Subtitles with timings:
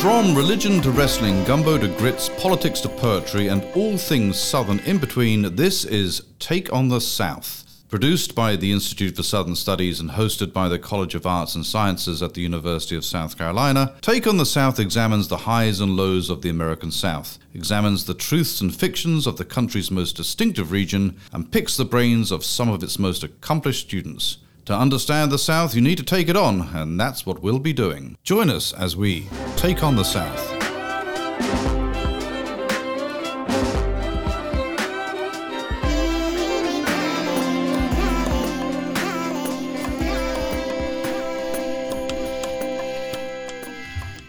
[0.00, 4.96] From religion to wrestling, gumbo to grits, politics to poetry, and all things southern in
[4.96, 7.66] between, this is Take on the South.
[7.90, 11.66] Produced by the Institute for Southern Studies and hosted by the College of Arts and
[11.66, 15.98] Sciences at the University of South Carolina, Take on the South examines the highs and
[15.98, 20.72] lows of the American South, examines the truths and fictions of the country's most distinctive
[20.72, 24.38] region, and picks the brains of some of its most accomplished students.
[24.66, 27.72] To understand the South, you need to take it on, and that's what we'll be
[27.72, 28.16] doing.
[28.22, 30.48] Join us as we take on the South.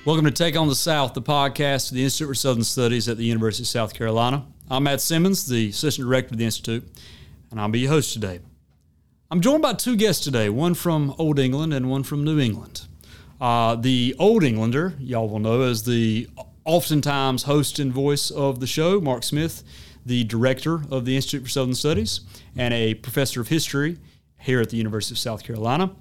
[0.03, 3.17] Welcome to Take on the South, the podcast of the Institute for Southern Studies at
[3.17, 4.45] the University of South Carolina.
[4.69, 6.83] I'm Matt Simmons, the Assistant Director of the Institute,
[7.51, 8.39] and I'll be your host today.
[9.31, 12.85] I'm joined by two guests today, one from Old England and one from New England.
[13.39, 16.27] Uh, the Old Englander, y'all will know as the
[16.65, 19.63] oftentimes host and voice of the show, Mark Smith,
[20.05, 22.19] the Director of the Institute for Southern Studies
[22.57, 23.99] and a Professor of History
[24.37, 25.95] here at the University of South Carolina.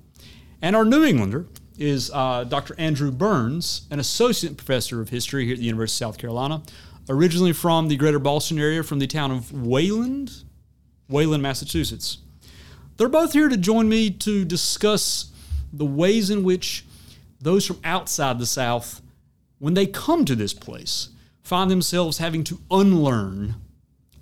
[0.61, 1.47] And our New Englander,
[1.79, 2.75] is uh, Dr.
[2.79, 6.63] Andrew Burns, an associate professor of history here at the University of South Carolina,
[7.09, 10.43] originally from the greater Boston area, from the town of Wayland,
[11.09, 12.19] Wayland, Massachusetts.
[13.01, 15.33] They're both here to join me to discuss
[15.73, 16.85] the ways in which
[17.41, 19.01] those from outside the South,
[19.59, 21.09] when they come to this place,
[21.43, 23.55] find themselves having to unlearn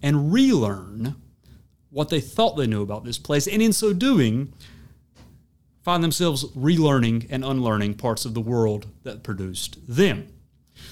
[0.01, 1.17] and relearn
[1.91, 4.53] what they thought they knew about this place, and in so doing,
[5.83, 10.29] find themselves relearning and unlearning parts of the world that produced them.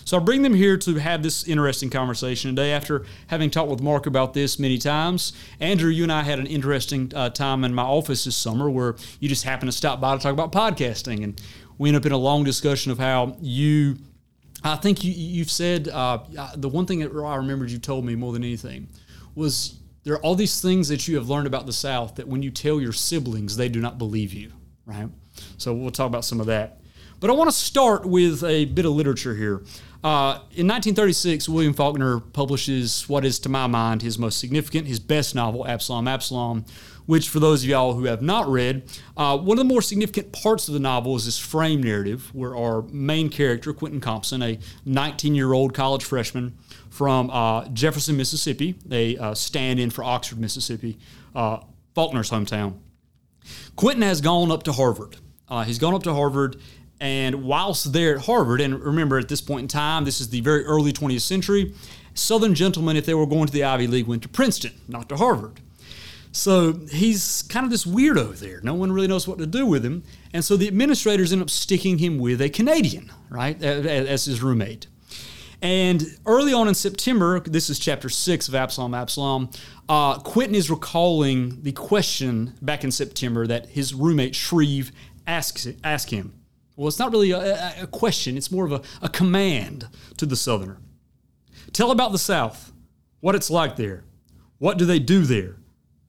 [0.07, 3.83] So I bring them here to have this interesting conversation today after having talked with
[3.83, 5.33] Mark about this many times.
[5.59, 8.95] Andrew, you and I had an interesting uh, time in my office this summer where
[9.19, 11.25] you just happened to stop by to talk about podcasting.
[11.25, 11.41] And
[11.77, 13.97] we end up in a long discussion of how you,
[14.63, 16.21] I think you, you've said, uh,
[16.55, 18.89] the one thing that I remembered you told me more than anything
[19.35, 22.45] was there are all these things that you have learned about the South that when
[22.45, 24.53] you tell your siblings, they do not believe you
[24.87, 25.09] right?
[25.59, 26.81] So we'll talk about some of that.
[27.21, 29.63] But I want to start with a bit of literature here.
[30.07, 35.01] Uh, in 1936, William Faulkner publishes what is, to my mind, his most significant, his
[35.01, 36.65] best novel, Absalom, Absalom,
[37.07, 38.85] which, for those of y'all who have not read,
[39.17, 42.55] uh, one of the more significant parts of the novel is this frame narrative where
[42.55, 46.57] our main character, Quentin Compson, a 19 year old college freshman
[46.89, 51.01] from uh, Jefferson, Mississippi, a uh, stand in for Oxford, Mississippi,
[51.35, 51.59] uh,
[51.97, 52.79] Faulkner's hometown,
[53.75, 55.17] Quentin has gone up to Harvard.
[55.65, 56.61] He's gone up to Harvard,
[57.01, 60.41] and whilst there at Harvard, and remember at this point in time, this is the
[60.41, 61.75] very early 20th century,
[62.15, 65.17] Southern gentlemen, if they were going to the Ivy League, went to Princeton, not to
[65.17, 65.61] Harvard.
[66.33, 68.61] So he's kind of this weirdo there.
[68.63, 70.03] No one really knows what to do with him.
[70.33, 74.87] And so the administrators end up sticking him with a Canadian, right, as his roommate.
[75.63, 79.49] And early on in September, this is chapter six of Absalom, Absalom,
[79.89, 84.93] uh, Quentin is recalling the question back in September that his roommate Shreve
[85.27, 86.35] asks, asked him.
[86.77, 89.89] Well, it's not really a, a question, it's more of a, a command
[90.19, 90.79] to the Southerner.
[91.73, 92.73] Tell about the South,
[93.21, 94.05] what it's like there.
[94.59, 95.57] What do they do there?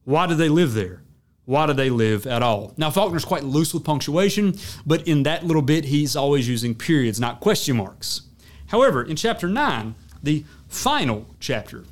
[0.04, 1.02] Why do they live there?
[1.46, 2.74] Why do they live at all?
[2.76, 7.18] Now, Faulkner's quite loose with punctuation, but in that little bit, he's always using periods,
[7.18, 8.22] not question marks.
[8.66, 11.84] However, in chapter 9, the final chapter,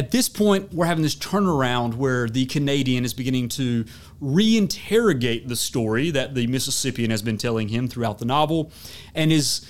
[0.00, 3.84] at this point, we're having this turnaround where the Canadian is beginning to
[4.22, 8.72] reinterrogate the story that the Mississippian has been telling him throughout the novel
[9.14, 9.66] and is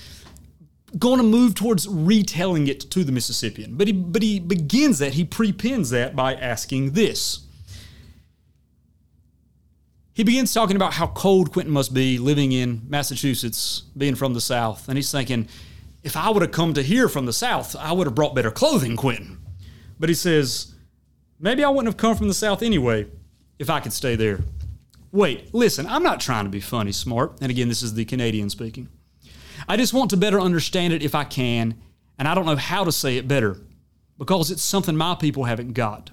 [0.97, 3.77] going to move towards retelling it to the Mississippian.
[3.77, 7.41] But he, but he begins that, he prepends that by asking this.
[10.13, 14.41] He begins talking about how cold Quentin must be living in Massachusetts, being from the
[14.41, 14.89] South.
[14.89, 15.49] And he's thinking,
[16.05, 18.53] if I would have come to here from the South, I would have brought better
[18.53, 19.40] clothing, Quentin.
[20.01, 20.75] But he says,
[21.39, 23.07] maybe I wouldn't have come from the South anyway
[23.59, 24.41] if I could stay there.
[25.13, 27.37] Wait, listen, I'm not trying to be funny, smart.
[27.43, 28.89] And again, this is the Canadian speaking.
[29.69, 31.79] I just want to better understand it if I can,
[32.19, 33.59] and I don't know how to say it better
[34.17, 36.11] because it's something my people haven't got.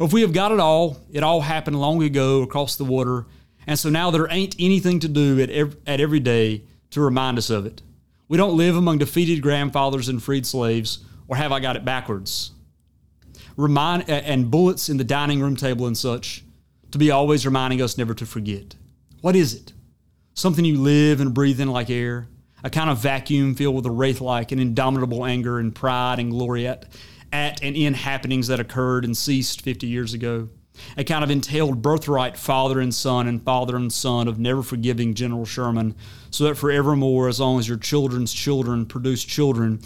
[0.00, 3.26] If we have got it all, it all happened long ago across the water,
[3.68, 7.38] and so now there ain't anything to do at every, at every day to remind
[7.38, 7.82] us of it.
[8.26, 12.50] We don't live among defeated grandfathers and freed slaves, or have I got it backwards?
[13.56, 16.44] Remind and bullets in the dining room table and such
[16.90, 18.74] to be always reminding us never to forget.
[19.20, 19.72] What is it?
[20.34, 22.28] Something you live and breathe in like air,
[22.64, 26.30] a kind of vacuum filled with a wraith like and indomitable anger and pride and
[26.30, 26.86] glory at,
[27.32, 30.48] at and in happenings that occurred and ceased 50 years ago.
[30.96, 35.14] a kind of entailed birthright father and son and father and son of never forgiving
[35.14, 35.94] General Sherman,
[36.30, 39.80] so that forevermore, as long as your children's children produce children,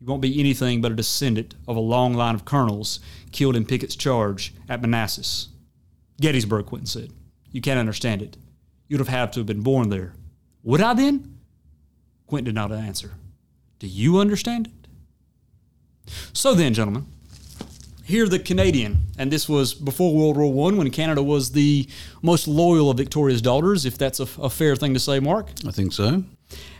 [0.00, 3.00] you won't be anything but a descendant of a long line of colonels
[3.32, 5.48] killed in Pickett's charge at Manassas.
[6.20, 7.12] Gettysburg, Quentin said.
[7.50, 8.36] You can't understand it.
[8.88, 10.12] You'd have had to have been born there.
[10.62, 11.38] Would I then?
[12.26, 13.12] Quentin did not answer.
[13.78, 16.12] Do you understand it?
[16.32, 17.06] So then, gentlemen,
[18.04, 21.88] here the Canadian, and this was before World War One, when Canada was the
[22.22, 25.48] most loyal of Victoria's daughters, if that's a, a fair thing to say, Mark.
[25.66, 26.22] I think so.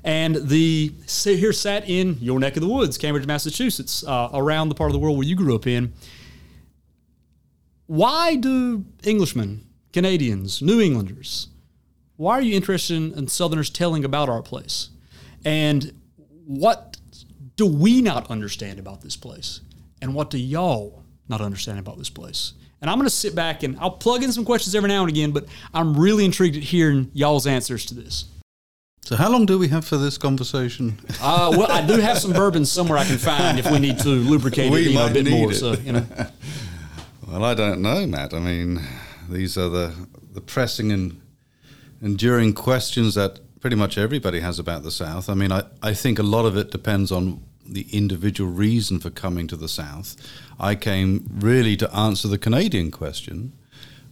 [0.05, 0.93] And the
[1.25, 4.93] here sat in your neck of the woods, Cambridge, Massachusetts, uh, around the part of
[4.93, 5.93] the world where you grew up in.
[7.87, 11.49] Why do Englishmen, Canadians, New Englanders,
[12.17, 14.91] why are you interested in, in Southerners telling about our place?
[15.45, 15.93] And
[16.47, 16.97] what
[17.57, 19.61] do we not understand about this place?
[20.01, 22.55] And what do y'all not understand about this place?
[22.81, 25.11] And I'm going to sit back and I'll plug in some questions every now and
[25.11, 28.27] again, but I'm really intrigued at hearing y'all's answers to this.
[29.07, 30.99] So, how long do we have for this conversation?
[31.23, 34.09] Uh, well, I do have some bourbon somewhere I can find if we need to
[34.09, 35.53] lubricate We it you know, a bit more.
[35.53, 35.55] it.
[35.55, 36.05] So, you know,
[37.29, 38.35] Well, I don't know, Matt.
[38.35, 38.81] I mean,
[39.31, 39.95] these are the,
[40.33, 41.21] the pressing and
[42.03, 45.31] enduring questions that pretty much everybody has about the South.
[45.31, 49.11] I mean, I, I think a lot of it depends on the individual reason for
[49.11, 50.17] coming to the South.
[50.59, 53.53] I came really to answer the Canadian question,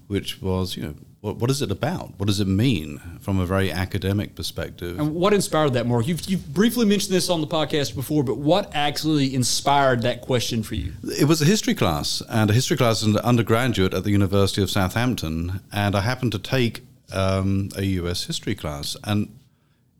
[0.06, 2.12] which was, you know, what, what is it about?
[2.18, 4.98] What does it mean from a very academic perspective?
[4.98, 6.06] and what inspired that, Mark?
[6.06, 10.62] You've, you've briefly mentioned this on the podcast before, but what actually inspired that question
[10.62, 10.92] for you?
[11.18, 14.62] It was a history class, and a history class as an undergraduate at the University
[14.62, 18.94] of Southampton, and I happened to take um, a US history class.
[19.04, 19.38] And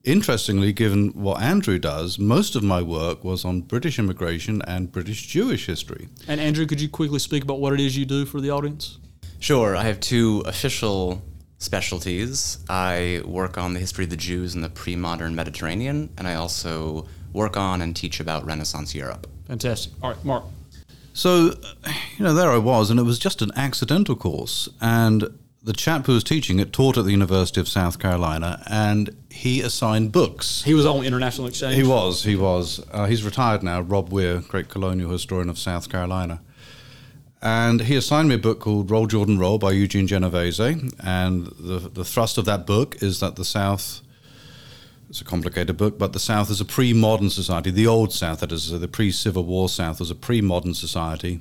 [0.03, 5.27] interestingly, given what Andrew does, most of my work was on British immigration and British
[5.27, 6.09] Jewish history.
[6.29, 8.99] And Andrew, could you quickly speak about what it is you do for the audience?
[9.45, 11.23] Sure, I have two official
[11.59, 12.65] specialties.
[12.71, 16.37] I work on the history of the Jews in the pre modern Mediterranean, and I
[16.37, 19.27] also work on and teach about Renaissance Europe.
[19.47, 19.93] Fantastic.
[20.03, 20.45] All right, Mark.
[21.13, 21.53] So,
[22.17, 24.67] you know, there I was, and it was just an accidental course.
[24.81, 25.29] And
[25.63, 29.61] the chap who was teaching it taught at the University of South Carolina, and he
[29.61, 30.63] assigned books.
[30.63, 31.75] He was on international exchange.
[31.75, 32.23] He was.
[32.25, 32.83] He was.
[32.91, 33.83] Uh, he's retired now.
[33.83, 36.41] Rob Weir, great colonial historian of South Carolina,
[37.45, 40.59] and he assigned me a book called "Roll Jordan Roll" by Eugene Genovese.
[40.59, 44.01] And the the thrust of that book is that the South.
[45.11, 47.71] It's a complicated book, but the South is a pre-modern society.
[47.71, 51.41] The old South, that is, the pre-Civil War South, was a pre-modern society,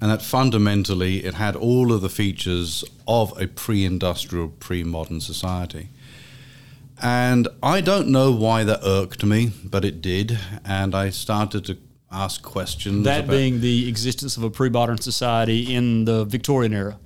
[0.00, 5.88] and that fundamentally it had all of the features of a pre-industrial, pre-modern society.
[7.00, 10.38] And I don't know why that irked me, but it did.
[10.64, 11.78] And I started to
[12.10, 13.04] ask questions.
[13.04, 16.98] That about- being the existence of a pre-modern society in the Victorian era.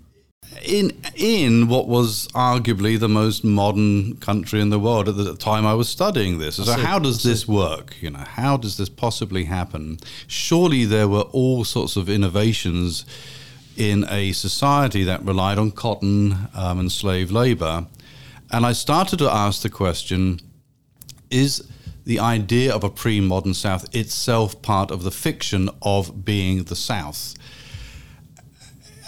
[0.66, 5.64] in in what was arguably the most modern country in the world at the time
[5.64, 6.56] I was studying this.
[6.56, 7.96] So how does this work?
[8.02, 9.98] You know, how does this possibly happen?
[10.26, 13.06] Surely there were all sorts of innovations
[13.76, 17.86] in a society that relied on cotton um, and slave labor.
[18.50, 20.38] And I started to ask the question
[21.30, 21.66] is
[22.04, 26.76] the idea of a pre modern South itself part of the fiction of being the
[26.76, 27.34] South?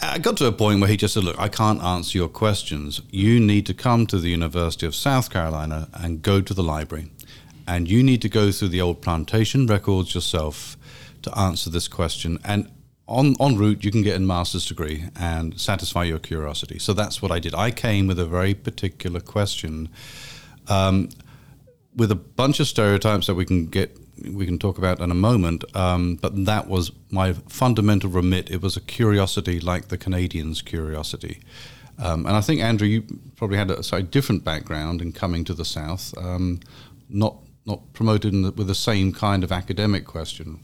[0.02, 3.00] I got to a point where he just said, Look, I can't answer your questions.
[3.10, 7.10] You need to come to the University of South Carolina and go to the library.
[7.66, 10.76] And you need to go through the old plantation records yourself
[11.22, 12.38] to answer this question.
[12.44, 12.70] And
[13.06, 16.78] on, en route, you can get a master's degree and satisfy your curiosity.
[16.78, 17.54] So that's what I did.
[17.54, 19.88] I came with a very particular question
[20.68, 21.08] um,
[21.96, 23.98] with a bunch of stereotypes that we can get
[24.32, 25.64] we can talk about in a moment.
[25.76, 28.50] Um, but that was my fundamental remit.
[28.50, 31.40] It was a curiosity, like the Canadians' curiosity.
[31.98, 33.04] Um, and I think Andrew, you
[33.36, 36.60] probably had a slightly different background in coming to the South, um,
[37.08, 37.36] not
[37.66, 40.60] not promoted the, with the same kind of academic question.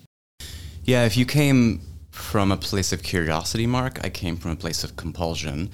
[0.84, 4.84] Yeah, if you came from a place of curiosity, Mark, I came from a place
[4.84, 5.70] of compulsion.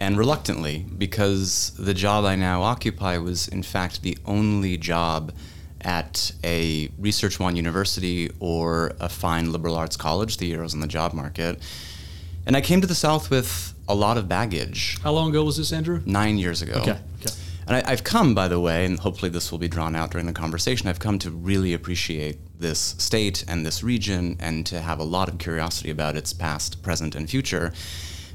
[0.00, 5.32] And reluctantly, because the job I now occupy was, in fact, the only job
[5.82, 10.38] at a Research One university or a fine liberal arts college.
[10.38, 11.60] The year I was on the job market.
[12.46, 15.58] And I came to the South with a lot of baggage How long ago was
[15.58, 16.00] this, Andrew?
[16.06, 16.74] nine years ago.
[16.80, 16.98] Okay.
[17.20, 17.34] Okay.
[17.66, 20.26] And I, I've come, by the way, and hopefully this will be drawn out during
[20.26, 24.98] the conversation, I've come to really appreciate this state and this region and to have
[24.98, 27.72] a lot of curiosity about its past, present, and future.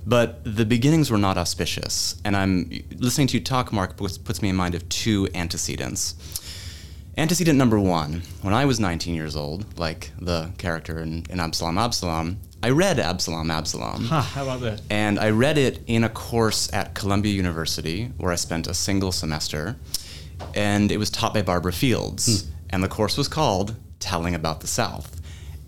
[0.05, 2.21] But the beginnings were not auspicious.
[2.24, 6.15] And I'm listening to you talk, Mark, puts, me in mind of two antecedents.
[7.17, 11.77] Antecedent number one when I was 19 years old, like the character in, in Absalom
[11.77, 14.05] Absalom, I read Absalom, Absalom.
[14.05, 14.81] Huh, how about that?
[14.89, 19.12] And I read it in a course at Columbia University where I spent a single
[19.12, 19.75] semester.
[20.53, 22.43] And it was taught by Barbara Fields.
[22.43, 22.51] Hmm.
[22.71, 25.21] And the course was called Telling About the South.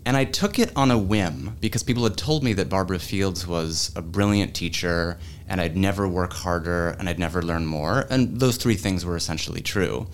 [0.08, 3.46] And I took it on a whim because people had told me that Barbara Fields
[3.46, 8.06] was a brilliant teacher and I'd never work harder and I'd never learn more.
[8.08, 10.06] And those three things were essentially true.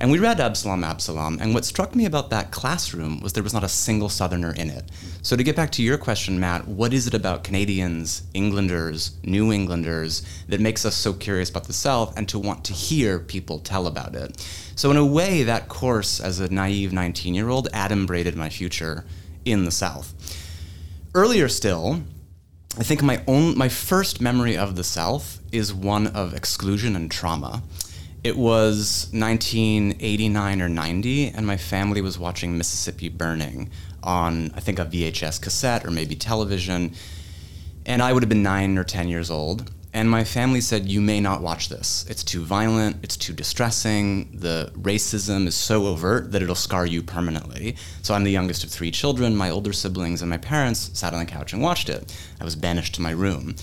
[0.00, 3.52] And we read Absalom, Absalom, and what struck me about that classroom was there was
[3.52, 4.88] not a single Southerner in it.
[5.22, 9.52] So, to get back to your question, Matt, what is it about Canadians, Englanders, New
[9.52, 13.58] Englanders that makes us so curious about the South and to want to hear people
[13.58, 14.40] tell about it?
[14.76, 19.04] So, in a way, that course, as a naive 19 year old, adumbrated my future
[19.44, 20.14] in the South.
[21.12, 22.02] Earlier still,
[22.78, 27.10] I think my own my first memory of the South is one of exclusion and
[27.10, 27.64] trauma.
[28.24, 33.70] It was 1989 or 90, and my family was watching Mississippi Burning
[34.02, 36.94] on, I think, a VHS cassette or maybe television.
[37.86, 39.70] And I would have been nine or 10 years old.
[39.94, 42.04] And my family said, You may not watch this.
[42.10, 47.02] It's too violent, it's too distressing, the racism is so overt that it'll scar you
[47.02, 47.76] permanently.
[48.02, 49.36] So I'm the youngest of three children.
[49.36, 52.14] My older siblings and my parents sat on the couch and watched it.
[52.40, 53.54] I was banished to my room.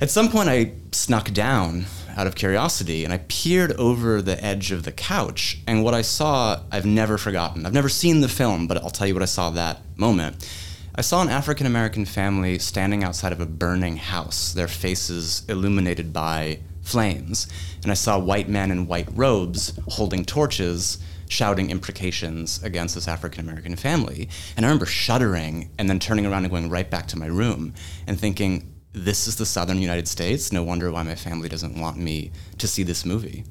[0.00, 1.84] At some point, I snuck down
[2.16, 5.58] out of curiosity and I peered over the edge of the couch.
[5.66, 7.66] And what I saw, I've never forgotten.
[7.66, 10.48] I've never seen the film, but I'll tell you what I saw that moment.
[10.96, 16.12] I saw an African American family standing outside of a burning house, their faces illuminated
[16.12, 17.48] by flames.
[17.82, 23.40] And I saw white men in white robes holding torches, shouting imprecations against this African
[23.40, 24.28] American family.
[24.56, 27.74] And I remember shuddering and then turning around and going right back to my room
[28.06, 30.52] and thinking, this is the southern United States.
[30.52, 33.44] No wonder why my family doesn't want me to see this movie.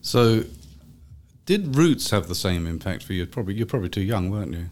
[0.00, 0.44] So,
[1.44, 3.26] did Roots have the same impact for you?
[3.26, 4.66] Probably you're probably too young, weren't you?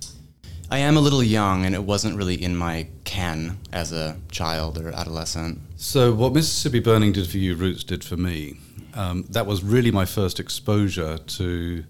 [0.71, 4.79] I am a little young, and it wasn't really in my ken as a child
[4.79, 5.59] or adolescent.
[5.77, 8.57] So, what Mississippi Burning did for you, Roots did for me.
[8.95, 11.85] Um, that was really my first exposure to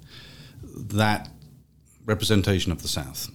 [0.75, 1.29] that
[2.07, 3.29] representation of the South.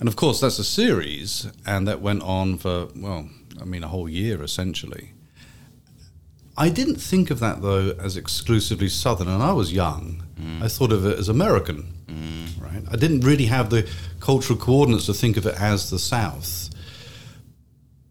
[0.00, 3.28] And of course, that's a series, and that went on for, well,
[3.60, 5.12] I mean, a whole year essentially.
[6.56, 10.24] I didn't think of that though as exclusively Southern, and I was young.
[10.40, 10.62] Mm.
[10.62, 12.60] I thought of it as American, mm.
[12.60, 12.82] right?
[12.90, 13.88] I didn't really have the
[14.18, 16.70] cultural coordinates to think of it as the South.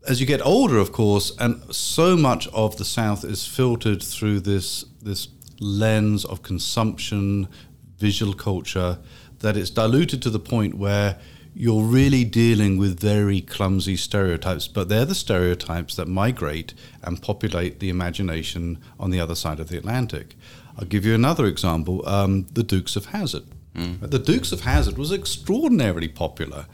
[0.07, 4.39] As you get older, of course, and so much of the South is filtered through
[4.39, 5.27] this this
[5.59, 7.49] lens of consumption,
[7.97, 8.99] visual culture,
[9.39, 11.19] that it's diluted to the point where
[11.59, 17.79] you're really dealing with very clumsy stereotypes, but they're the stereotypes that migrate and populate
[17.79, 20.35] the imagination on the other side of the Atlantic.
[20.77, 23.45] I'll give you another example um, the Dukes of Hazzard.
[23.73, 24.07] Mm.
[24.07, 26.67] The Dukes of Hazzard was extraordinarily popular,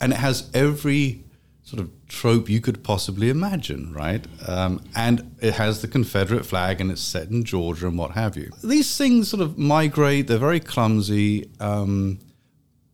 [0.00, 1.22] and it has every
[1.62, 4.26] sort of trope you could possibly imagine, right?
[4.48, 8.36] Um, and it has the Confederate flag and it's set in Georgia and what have
[8.36, 8.50] you.
[8.64, 11.48] These things sort of migrate, they're very clumsy.
[11.60, 12.18] Um,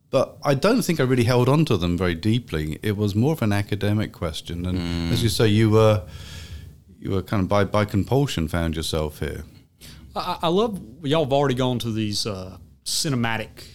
[0.09, 2.79] but I don't think I really held on to them very deeply.
[2.81, 5.11] It was more of an academic question, and mm.
[5.11, 6.03] as you say, you were
[6.99, 9.43] you were kind of by by compulsion found yourself here.
[10.15, 13.65] I, I love y'all have already gone to these uh, cinematic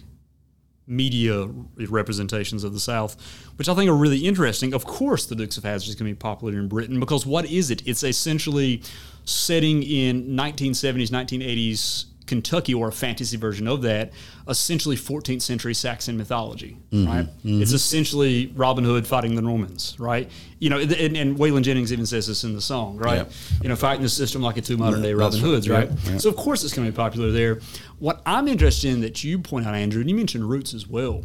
[0.86, 1.48] media
[1.88, 3.16] representations of the South,
[3.56, 4.74] which I think are really interesting.
[4.74, 7.46] Of course, the Dukes of Hazzard is going to be popular in Britain because what
[7.46, 7.86] is it?
[7.86, 8.82] It's essentially
[9.24, 14.12] setting in 1970s, 1980s Kentucky or a fantasy version of that,
[14.48, 17.26] essentially 14th century Saxon mythology, mm-hmm, right?
[17.26, 17.62] Mm-hmm.
[17.62, 20.30] It's essentially Robin Hood fighting the Normans, right?
[20.58, 23.18] You know, and, and Waylon Jennings even says this in the song, right?
[23.18, 23.32] Yep.
[23.62, 25.88] You know, fighting the system like a two modern day Robin Hoods, right?
[25.88, 26.20] Yep, yep.
[26.20, 27.60] So of course it's going to be popular there.
[27.98, 31.24] What I'm interested in that you point out, Andrew, and you mentioned roots as well.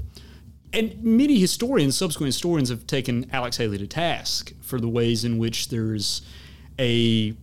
[0.74, 5.38] And many historians, subsequent historians, have taken Alex Haley to task for the ways in
[5.38, 6.22] which there's
[6.78, 7.36] a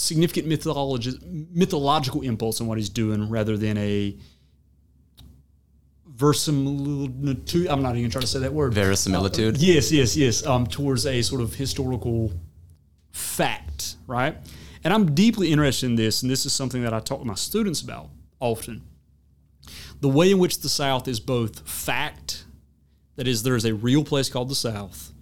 [0.00, 4.16] significant mythological impulse in what he's doing rather than a
[6.06, 7.68] verisimilitude.
[7.68, 8.74] I'm not even trying to say that word.
[8.74, 9.56] Verisimilitude.
[9.56, 10.44] Uh, yes, yes, yes.
[10.46, 12.32] Um, towards a sort of historical
[13.12, 14.36] fact, right?
[14.82, 17.34] And I'm deeply interested in this, and this is something that I talk to my
[17.34, 18.08] students about
[18.40, 18.82] often.
[20.00, 22.44] The way in which the South is both fact,
[23.16, 25.12] that is, there is a real place called the South,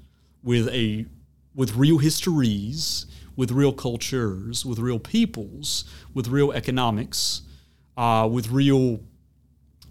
[0.43, 1.07] with a
[1.55, 3.07] with real histories
[3.39, 7.43] with real cultures, with real peoples, with real economics,
[7.97, 8.99] uh, with real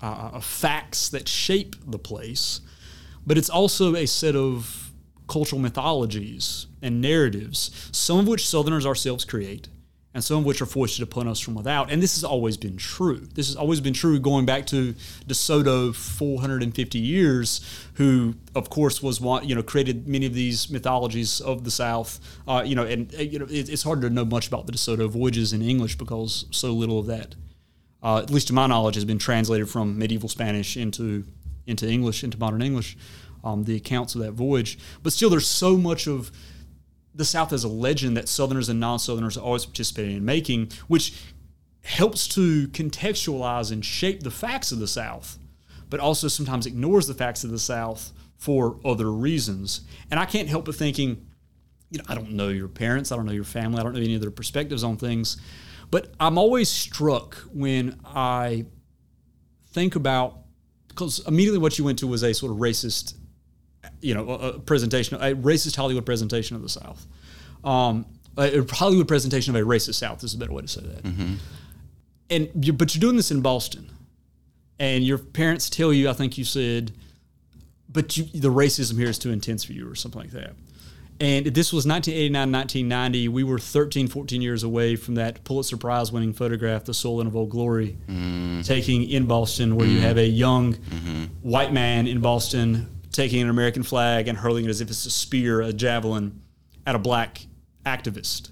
[0.04, 2.60] uh, uh, facts that shape the place.
[3.26, 4.92] But it's also a set of
[5.30, 9.70] cultural mythologies and narratives, some of which Southerners ourselves create,
[10.18, 11.92] and some of which are foisted upon us from without.
[11.92, 13.28] And this has always been true.
[13.36, 14.96] This has always been true going back to
[15.28, 17.62] DeSoto 450 years,
[17.94, 22.20] who, of course, was one, you know, created many of these mythologies of the South.
[22.48, 24.72] Uh, you know, and, uh, you know, it, it's hard to know much about the
[24.72, 27.36] DeSoto voyages in English because so little of that,
[28.02, 31.26] uh, at least to my knowledge, has been translated from medieval Spanish into,
[31.68, 32.98] into English, into modern English,
[33.44, 34.80] um, the accounts of that voyage.
[35.04, 36.32] But still, there's so much of
[37.18, 41.14] the South as a legend that Southerners and non-Southerners are always participating in making, which
[41.84, 45.38] helps to contextualize and shape the facts of the South,
[45.90, 49.82] but also sometimes ignores the facts of the South for other reasons.
[50.12, 51.26] And I can't help but thinking,
[51.90, 54.02] you know, I don't know your parents, I don't know your family, I don't know
[54.02, 55.38] any of their perspectives on things,
[55.90, 58.66] but I'm always struck when I
[59.72, 60.40] think about
[60.90, 63.16] because immediately what you went to was a sort of racist
[64.02, 67.06] you know, a presentation, a racist Hollywood presentation of the South.
[67.64, 68.06] Um,
[68.38, 71.04] a Hollywood presentation of a racist South is a better way to say that.
[71.04, 71.36] Mm-hmm.
[72.30, 73.90] And you're, but you're doing this in Boston,
[74.80, 76.92] and your parents tell you, I think you said,
[77.90, 80.54] but you, the racism here is too intense for you, or something like that.
[81.20, 83.28] And this was 1989, 1990.
[83.30, 87.36] We were 13, 14 years away from that Pulitzer Prize winning photograph, The Soiling of
[87.36, 88.64] Old Glory, mm.
[88.64, 89.94] taking in Boston, where mm.
[89.94, 91.24] you have a young mm-hmm.
[91.42, 95.12] white man in Boston taking an American flag and hurling it as if it's a
[95.12, 96.40] spear, a javelin,
[96.86, 97.48] at a black
[97.86, 98.52] activist.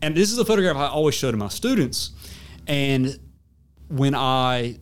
[0.00, 2.10] And this is a photograph I always show to my students.
[2.66, 3.20] And
[3.88, 4.78] when I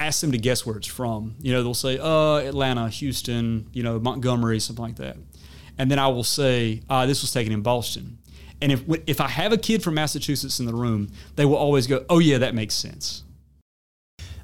[0.00, 3.84] ask them to guess where it's from, you know, they'll say, uh, Atlanta, Houston, you
[3.84, 5.16] know, Montgomery, something like that.
[5.78, 8.18] And then I will say, uh, this was taken in Boston.
[8.60, 11.86] And if, if I have a kid from Massachusetts in the room, they will always
[11.86, 13.22] go, oh, yeah, that makes sense.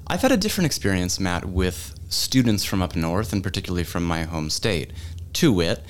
[0.07, 4.23] I've had a different experience, Matt, with students from up north, and particularly from my
[4.23, 4.91] home state.
[5.33, 5.83] To wit,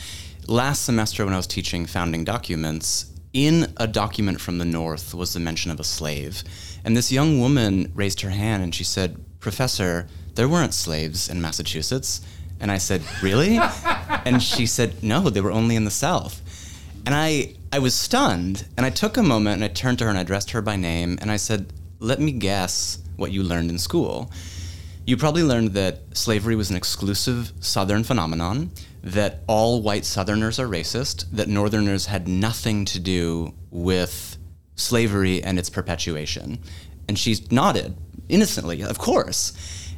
[0.47, 5.33] last semester when I was teaching founding documents, in a document from the north was
[5.33, 6.43] the mention of a slave.
[6.85, 11.41] And this young woman raised her hand and she said, Professor, there weren't slaves in
[11.41, 12.21] Massachusetts.
[12.59, 13.59] And I said, Really?
[14.25, 16.41] and she said, No, they were only in the South.
[17.05, 18.65] And I, I was stunned.
[18.77, 20.75] And I took a moment and I turned to her and I addressed her by
[20.75, 21.17] name.
[21.19, 24.31] And I said, Let me guess what you learned in school.
[25.05, 28.71] You probably learned that slavery was an exclusive Southern phenomenon,
[29.03, 34.37] that all white Southerners are racist, that Northerners had nothing to do with
[34.75, 36.59] slavery and its perpetuation.
[37.07, 37.97] And she nodded
[38.29, 39.53] innocently, of course.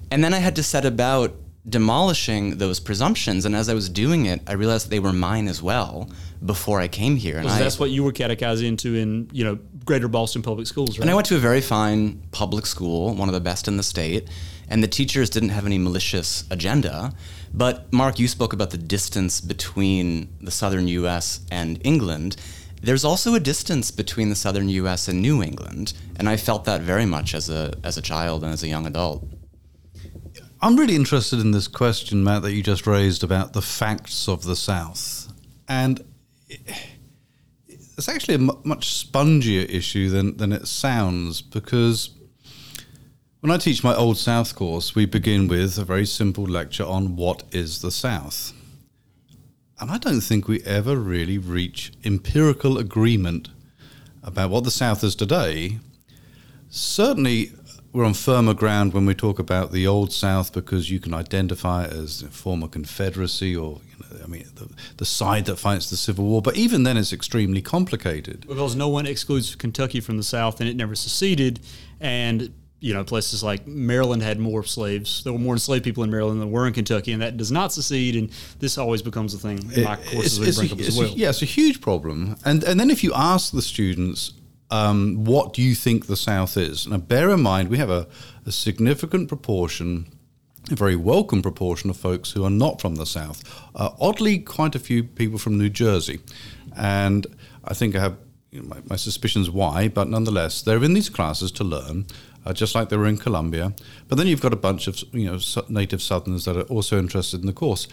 [0.09, 1.35] And then I had to set about
[1.67, 3.45] demolishing those presumptions.
[3.45, 6.09] And as I was doing it, I realized that they were mine as well
[6.43, 7.37] before I came here.
[7.37, 10.97] And I, that's what you were catechized into in, you know, Greater Boston Public Schools,
[10.97, 11.03] right?
[11.03, 13.83] And I went to a very fine public school, one of the best in the
[13.83, 14.29] state,
[14.69, 17.13] and the teachers didn't have any malicious agenda.
[17.53, 21.41] But Mark, you spoke about the distance between the southern U.S.
[21.51, 22.37] and England.
[22.81, 25.07] There's also a distance between the southern U.S.
[25.07, 28.53] and New England, and I felt that very much as a as a child and
[28.53, 29.25] as a young adult.
[30.61, 34.43] I'm really interested in this question, Matt, that you just raised about the facts of
[34.43, 35.31] the South.
[35.67, 36.03] And
[37.97, 42.14] it's actually a much spongier issue than, than it sounds because
[43.45, 47.15] when I teach my Old South course, we begin with a very simple lecture on
[47.15, 48.53] what is the South.
[49.79, 53.49] And I don't think we ever really reach empirical agreement
[54.23, 55.77] about what the South is today.
[56.69, 57.51] Certainly,
[57.93, 61.83] we're on firmer ground when we talk about the old South because you can identify
[61.83, 65.91] it as a former Confederacy or, you know, I mean, the, the side that fights
[65.91, 66.41] the Civil War.
[66.41, 68.47] But even then, it's extremely complicated.
[68.47, 71.59] Because no one excludes Kentucky from the South and it never seceded.
[72.01, 72.51] And
[72.85, 75.23] you know, places like Maryland had more slaves.
[75.23, 77.73] There were more enslaved people in Maryland than were in Kentucky, and that does not
[77.73, 78.15] secede.
[78.15, 81.07] And this always becomes a thing in my courses it's, it's, a, as well.
[81.07, 82.35] A, yeah, it's a huge problem.
[82.45, 84.33] And and then if you ask the students
[84.69, 86.87] um, what do you think the South is?
[86.87, 88.07] Now, bear in mind, we have a,
[88.45, 90.05] a, significant proportion,
[90.71, 93.43] a very welcome proportion of folks who are not from the South.
[93.73, 96.19] Uh, oddly, quite a few people from New Jersey.
[96.75, 97.25] And
[97.63, 98.17] I think I have
[98.51, 102.05] you know, my, my, suspicions why, but nonetheless, they're in these classes to learn.
[102.45, 103.73] Uh, just like they were in Columbia.
[104.07, 107.39] but then you've got a bunch of you know native Southerners that are also interested
[107.39, 107.87] in the course.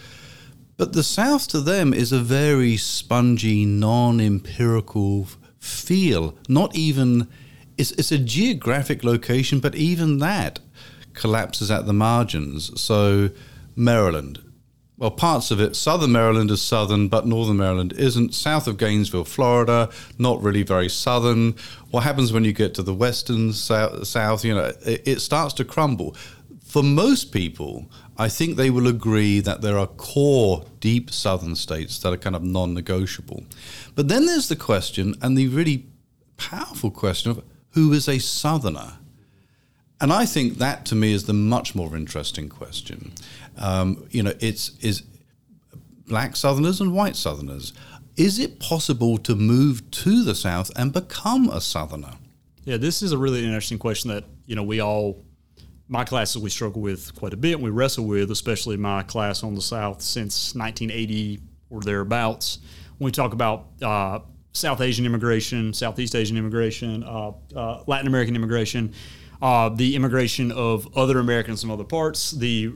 [0.77, 5.27] But the South to them is a very spongy, non-empirical
[5.59, 7.27] feel, not even,
[7.77, 10.59] it's, it's a geographic location, but even that
[11.13, 12.79] collapses at the margins.
[12.81, 13.29] So,
[13.75, 14.39] Maryland,
[15.03, 18.33] well, parts of it, southern Maryland is southern, but northern Maryland isn't.
[18.33, 21.55] South of Gainesville, Florida, not really very southern.
[21.91, 25.53] What happens when you get to the western south, south you know, it, it starts
[25.55, 26.15] to crumble.
[26.63, 31.99] For most people, I think they will agree that there are core, deep southern states
[31.99, 33.43] that are kind of non negotiable.
[33.95, 35.85] But then there's the question, and the really
[36.37, 38.99] powerful question of who is a Southerner?
[39.99, 43.13] And I think that to me is the much more interesting question.
[43.57, 45.03] Um, you know, it's is
[46.07, 47.73] black Southerners and white Southerners.
[48.15, 52.13] Is it possible to move to the South and become a Southerner?
[52.65, 55.23] Yeah, this is a really interesting question that you know we all,
[55.87, 57.55] my classes we struggle with quite a bit.
[57.55, 61.39] and We wrestle with, especially my class on the South since 1980
[61.69, 62.59] or thereabouts.
[62.97, 64.19] When we talk about uh,
[64.53, 68.93] South Asian immigration, Southeast Asian immigration, uh, uh, Latin American immigration,
[69.41, 72.71] uh, the immigration of other Americans from other parts, the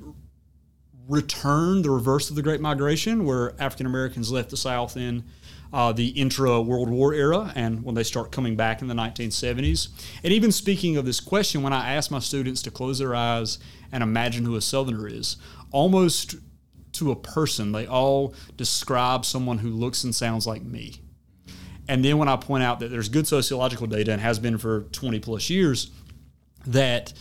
[1.07, 5.23] return, the reverse of the Great Migration, where African Americans left the South in
[5.73, 9.89] uh, the intra World War era and when they start coming back in the 1970s.
[10.23, 13.59] And even speaking of this question, when I ask my students to close their eyes
[13.91, 15.37] and imagine who a Southerner is,
[15.71, 16.35] almost
[16.93, 21.01] to a person, they all describe someone who looks and sounds like me.
[21.89, 24.81] And then when I point out that there's good sociological data and has been for
[24.91, 25.89] 20 plus years,
[26.65, 27.13] that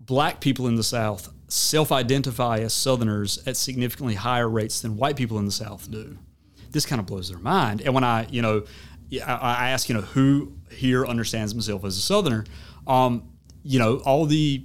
[0.00, 5.16] black people in the South self identify as Southerners at significantly higher rates than white
[5.16, 6.18] people in the South do.
[6.70, 7.80] This kind of blows their mind.
[7.80, 8.64] And when I, you know,
[9.26, 12.44] I ask, you know, who here understands himself as a Southerner,
[12.86, 13.28] um,
[13.64, 14.64] you know, all the,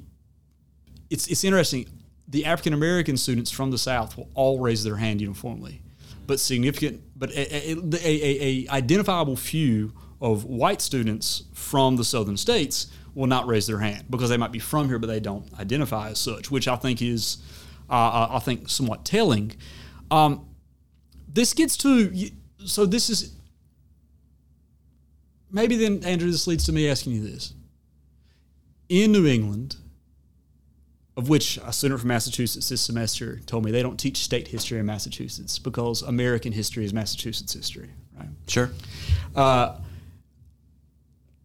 [1.10, 1.88] it's, it's interesting.
[2.28, 5.82] The African American students from the South will all raise their hand uniformly,
[6.28, 12.38] but significant, but a, a, a, a identifiable few of white students from the southern
[12.38, 15.48] states will not raise their hand because they might be from here, but they don't
[15.60, 17.38] identify as such, which I think is,
[17.90, 19.54] uh, uh I think, somewhat telling.
[20.12, 20.46] Um,
[21.28, 22.14] this gets to,
[22.66, 23.34] so this is,
[25.50, 27.54] maybe then, Andrew, this leads to me asking you this.
[28.90, 29.78] In New England,
[31.18, 34.80] of which a student from Massachusetts this semester told me they don't teach state history
[34.80, 38.28] in Massachusetts because American history is Massachusetts history, right?
[38.48, 38.70] Sure.
[39.34, 39.78] Uh,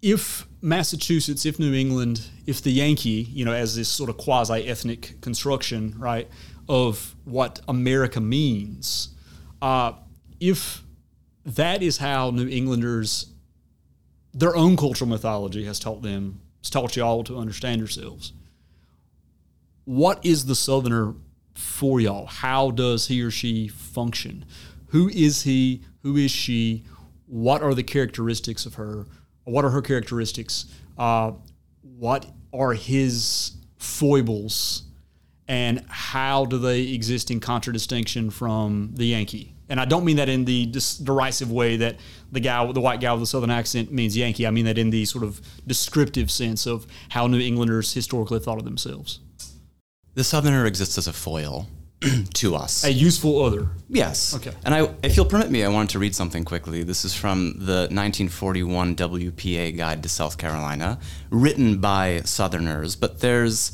[0.02, 4.66] if Massachusetts, if New England, if the Yankee, you know, as this sort of quasi
[4.66, 6.28] ethnic construction, right,
[6.68, 9.14] of what America means,
[9.60, 9.92] uh,
[10.38, 10.82] if
[11.44, 13.26] that is how New Englanders,
[14.32, 18.32] their own cultural mythology has taught them, has taught you all to understand yourselves,
[19.84, 21.14] what is the Southerner
[21.54, 22.26] for y'all?
[22.26, 24.44] How does he or she function?
[24.88, 25.82] Who is he?
[26.02, 26.84] Who is she?
[27.26, 29.06] What are the characteristics of her?
[29.44, 30.66] What are her characteristics?
[30.98, 31.32] Uh,
[31.82, 34.84] what are his foibles?
[35.48, 39.54] And how do they exist in contradistinction from the Yankee?
[39.68, 40.66] And I don't mean that in the
[41.02, 41.96] derisive way that
[42.32, 44.46] the guy, the white guy with the southern accent means Yankee.
[44.46, 48.58] I mean that in the sort of descriptive sense of how New Englanders historically thought
[48.58, 49.20] of themselves.
[50.14, 51.68] The Southerner exists as a foil
[52.34, 52.84] to us.
[52.84, 53.68] A useful other.
[53.88, 54.34] Yes.
[54.34, 54.52] Okay.
[54.64, 56.82] And I, if you'll permit me, I wanted to read something quickly.
[56.82, 60.98] This is from the 1941 WPA Guide to South Carolina,
[61.30, 63.72] written by Southerners, but there's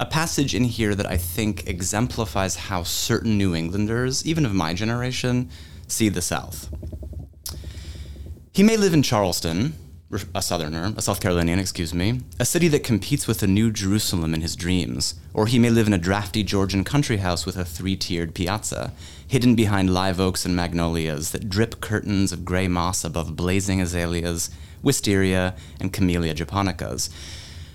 [0.00, 4.74] a passage in here that I think exemplifies how certain New Englanders, even of my
[4.74, 5.50] generation,
[5.86, 6.68] see the South.
[8.52, 9.74] He may live in Charleston,
[10.34, 14.32] a Southerner, a South Carolinian, excuse me, a city that competes with the New Jerusalem
[14.32, 17.64] in his dreams, or he may live in a drafty Georgian country house with a
[17.64, 18.94] three tiered piazza,
[19.26, 24.48] hidden behind live oaks and magnolias that drip curtains of gray moss above blazing azaleas,
[24.82, 27.10] wisteria, and camellia japonicas.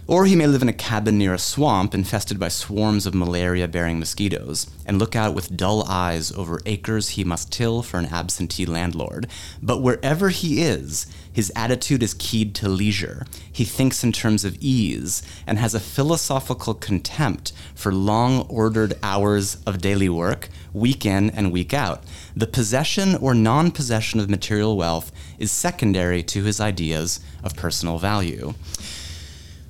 [0.06, 3.70] Or he may live in a cabin near a swamp infested by swarms of malaria
[3.70, 8.08] bearing mosquitoes, and look out with dull eyes over acres he must till for an
[8.08, 9.28] absentee landlord.
[9.62, 13.26] But wherever he is, his attitude is keyed to leisure.
[13.52, 19.58] He thinks in terms of ease, and has a philosophical contempt for long ordered hours
[19.66, 22.04] of daily work, week in and week out.
[22.36, 27.98] The possession or non possession of material wealth is secondary to his ideas of personal
[27.98, 28.54] value.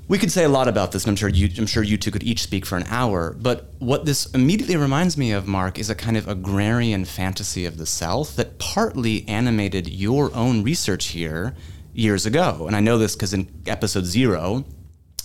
[0.09, 2.11] We could say a lot about this, and I'm sure you, I'm sure you two
[2.11, 3.35] could each speak for an hour.
[3.39, 7.77] But what this immediately reminds me of, Mark, is a kind of agrarian fantasy of
[7.77, 11.55] the South that partly animated your own research here
[11.93, 12.67] years ago.
[12.67, 14.65] And I know this because in episode zero,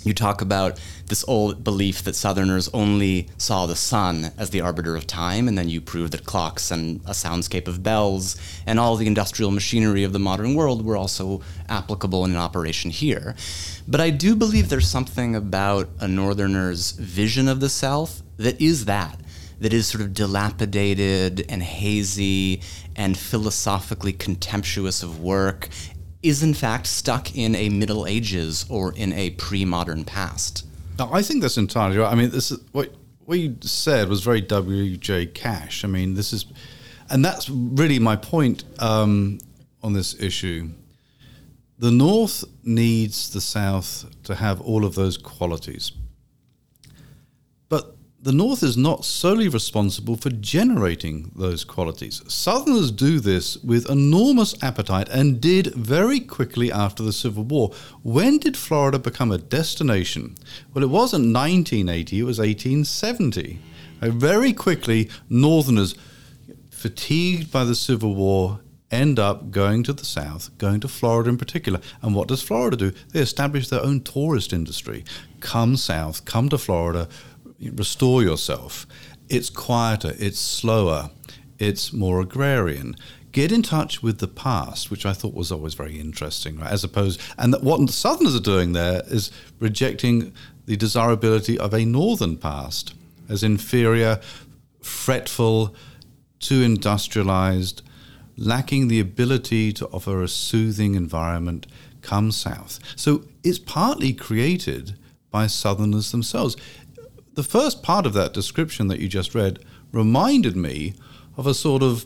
[0.05, 4.95] you talk about this old belief that Southerners only saw the sun as the arbiter
[4.97, 8.97] of time, and then you prove that clocks and a soundscape of bells and all
[8.97, 13.35] the industrial machinery of the modern world were also applicable and in operation here.
[13.87, 18.85] But I do believe there's something about a Northerner's vision of the South that is
[18.85, 19.19] that.
[19.61, 22.63] That is sort of dilapidated and hazy
[22.95, 25.69] and philosophically contemptuous of work
[26.23, 30.67] is in fact stuck in a Middle Ages or in a pre-modern past.
[30.99, 32.11] No, I think that's entirely right.
[32.11, 32.93] I mean, this is what
[33.25, 35.27] what you said was very W.J.
[35.27, 35.85] Cash.
[35.85, 36.47] I mean, this is,
[37.11, 39.39] and that's really my point um,
[39.83, 40.71] on this issue.
[41.79, 45.93] the North needs the South to have all of those qualities.
[48.29, 52.21] The North is not solely responsible for generating those qualities.
[52.29, 57.71] Southerners do this with enormous appetite and did very quickly after the Civil War.
[58.03, 60.37] When did Florida become a destination?
[60.75, 63.61] Well, it wasn't 1980, it was 1870.
[64.03, 65.95] Uh, very quickly, Northerners,
[66.69, 68.61] fatigued by the Civil War,
[68.91, 71.81] end up going to the south, going to Florida in particular.
[72.03, 72.93] And what does Florida do?
[73.13, 75.05] They establish their own tourist industry.
[75.41, 77.09] Come south, come to Florida,
[77.61, 78.87] restore yourself.
[79.29, 81.11] It's quieter, it's slower,
[81.59, 82.97] it's more agrarian.
[83.33, 86.71] Get in touch with the past, which I thought was always very interesting, right?
[86.71, 90.33] As opposed, and what the Southerners are doing there is rejecting
[90.65, 92.95] the desirability of a Northern past
[93.29, 94.21] as inferior,
[94.81, 95.75] fretful,
[96.41, 97.83] too industrialized,
[98.37, 101.67] lacking the ability to offer a soothing environment,
[102.01, 102.79] come south.
[102.97, 104.95] So it's partly created
[105.31, 106.57] by Southerners themselves.
[107.39, 109.61] The first part of that description that you just read
[109.93, 110.95] reminded me
[111.37, 112.05] of a sort of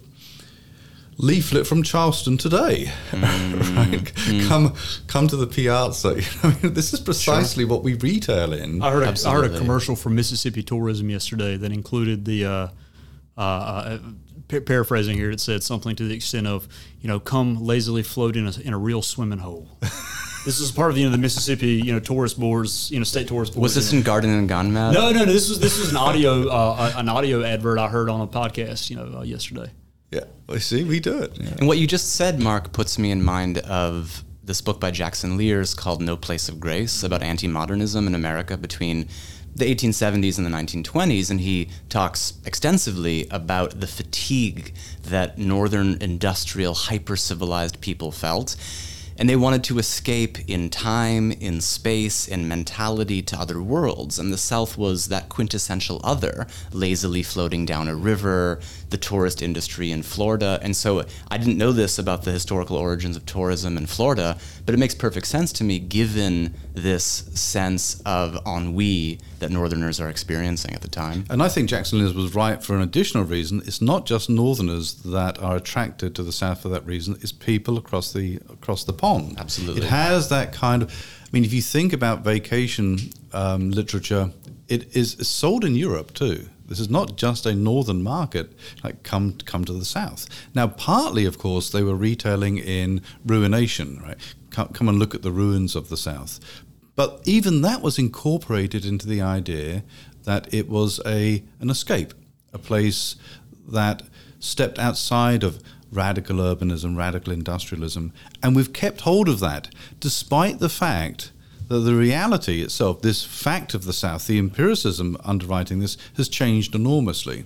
[1.16, 2.92] leaflet from Charleston today.
[3.12, 3.22] Mm.
[3.76, 4.04] right?
[4.04, 4.46] mm.
[4.46, 4.74] Come,
[5.06, 6.20] come to the piazza.
[6.42, 7.70] I mean, this is precisely sure.
[7.70, 8.82] what we retail in.
[8.82, 12.44] I heard, a, I heard a commercial from Mississippi Tourism yesterday that included the.
[12.44, 12.68] Uh,
[13.38, 13.98] uh, uh
[14.48, 16.68] paraphrasing here, it said something to the extent of,
[17.00, 19.66] you know, come lazily float in a, in a real swimming hole.
[20.44, 23.28] this is part of you know the Mississippi you know tourist boards you know state
[23.28, 23.62] tourist boards.
[23.62, 24.94] Was this in Garden and Gun Mad?
[24.94, 25.32] No, no, no.
[25.32, 28.90] This was this was an audio uh, an audio advert I heard on a podcast
[28.90, 29.70] you know uh, yesterday.
[30.10, 31.38] Yeah, well, see, we do it.
[31.40, 31.54] Yeah.
[31.58, 35.38] And what you just said, Mark, puts me in mind of this book by Jackson
[35.38, 39.08] Lears called No Place of Grace about anti-modernism in America between
[39.54, 46.74] the 1870s and the 1920s, and he talks extensively about the fatigue that northern industrial,
[46.74, 48.56] hyper civilized people felt
[49.18, 54.18] and they wanted to escape in time, in space, in mentality to other worlds.
[54.18, 59.90] And the South was that quintessential other, lazily floating down a river, the tourist industry
[59.90, 60.58] in Florida.
[60.62, 64.74] And so I didn't know this about the historical origins of tourism in Florida, but
[64.74, 70.74] it makes perfect sense to me given this sense of ennui that Northerners are experiencing
[70.74, 71.24] at the time.
[71.28, 73.62] And I think Jackson Lears was right for an additional reason.
[73.66, 77.76] It's not just Northerners that are attracted to the South for that reason, it's people
[77.76, 79.36] across the across the pond.
[79.38, 79.82] Absolutely.
[79.82, 80.90] It has that kind of.
[80.90, 82.98] I mean, if you think about vacation
[83.32, 84.30] um, literature,
[84.68, 86.48] it is sold in Europe too.
[86.66, 88.52] This is not just a northern market.
[88.82, 90.26] Like come come to the south.
[90.54, 94.00] Now, partly, of course, they were retailing in ruination.
[94.02, 94.16] Right,
[94.50, 96.40] come, come and look at the ruins of the south.
[96.94, 99.82] But even that was incorporated into the idea
[100.24, 102.14] that it was a an escape,
[102.52, 103.16] a place
[103.68, 104.02] that
[104.38, 105.62] stepped outside of
[105.92, 111.32] radical urbanism, radical industrialism, and we've kept hold of that despite the fact
[111.68, 116.74] that the reality itself, this fact of the South, the empiricism underwriting this, has changed
[116.74, 117.44] enormously.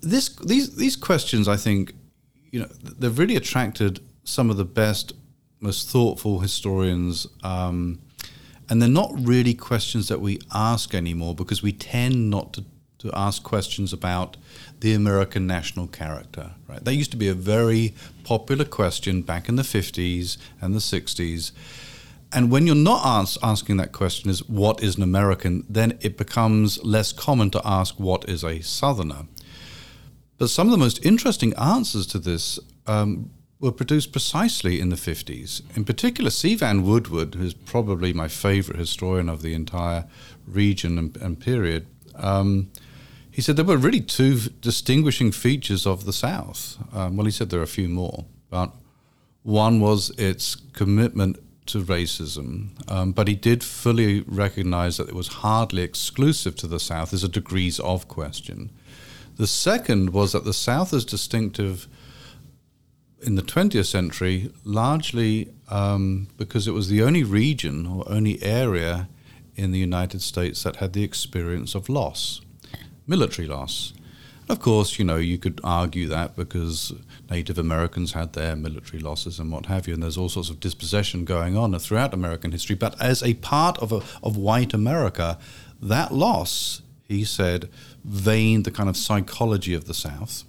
[0.00, 1.92] This, these, these questions, I think,
[2.50, 5.12] you know, they've really attracted some of the best,
[5.60, 7.98] most thoughtful historians um,
[8.68, 12.64] and they're not really questions that we ask anymore because we tend not to,
[12.98, 14.36] to ask questions about
[14.80, 16.52] the American national character.
[16.68, 16.84] Right?
[16.84, 21.52] That used to be a very popular question back in the 50s and the 60s.
[22.32, 26.18] And when you're not ask, asking that question is what is an American, then it
[26.18, 29.26] becomes less common to ask what is a Southerner.
[30.38, 34.96] But some of the most interesting answers to this um, were produced precisely in the
[34.96, 35.62] 50s.
[35.76, 36.54] In particular, C.
[36.54, 40.04] Vann Woodward, who's probably my favorite historian of the entire
[40.46, 41.86] region and, and period,
[42.16, 42.70] um,
[43.36, 46.78] he said there were really two distinguishing features of the South.
[46.94, 48.72] Um, well, he said there are a few more, but
[49.42, 55.28] one was its commitment to racism, um, but he did fully recognize that it was
[55.28, 58.70] hardly exclusive to the South as a degrees of question.
[59.36, 61.88] The second was that the South is distinctive
[63.20, 69.10] in the 20th century, largely um, because it was the only region or only area
[69.56, 72.40] in the United States that had the experience of loss,
[73.06, 73.92] military loss.
[74.48, 76.92] Of course, you know, you could argue that because
[77.28, 80.60] Native Americans had their military losses and what have you, and there's all sorts of
[80.60, 82.76] dispossession going on throughout American history.
[82.76, 85.38] But as a part of, a, of white America,
[85.82, 87.68] that loss, he said,
[88.04, 90.44] veined the kind of psychology of the South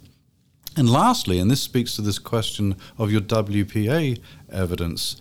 [0.78, 5.16] and lastly, and this speaks to this question of your WPA evidence,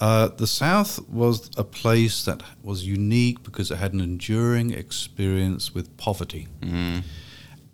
[0.00, 5.74] uh, the South was a place that was unique because it had an enduring experience
[5.74, 6.48] with poverty.
[6.62, 7.02] Mm.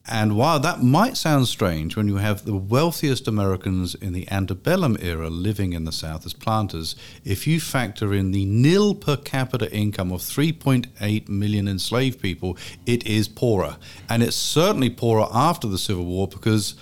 [0.09, 4.97] And while that might sound strange when you have the wealthiest Americans in the antebellum
[5.01, 9.73] era living in the South as planters, if you factor in the nil per capita
[9.73, 13.79] income of 3.8 million enslaved people, it is poorer.
[14.09, 16.77] And it's certainly poorer after the Civil War because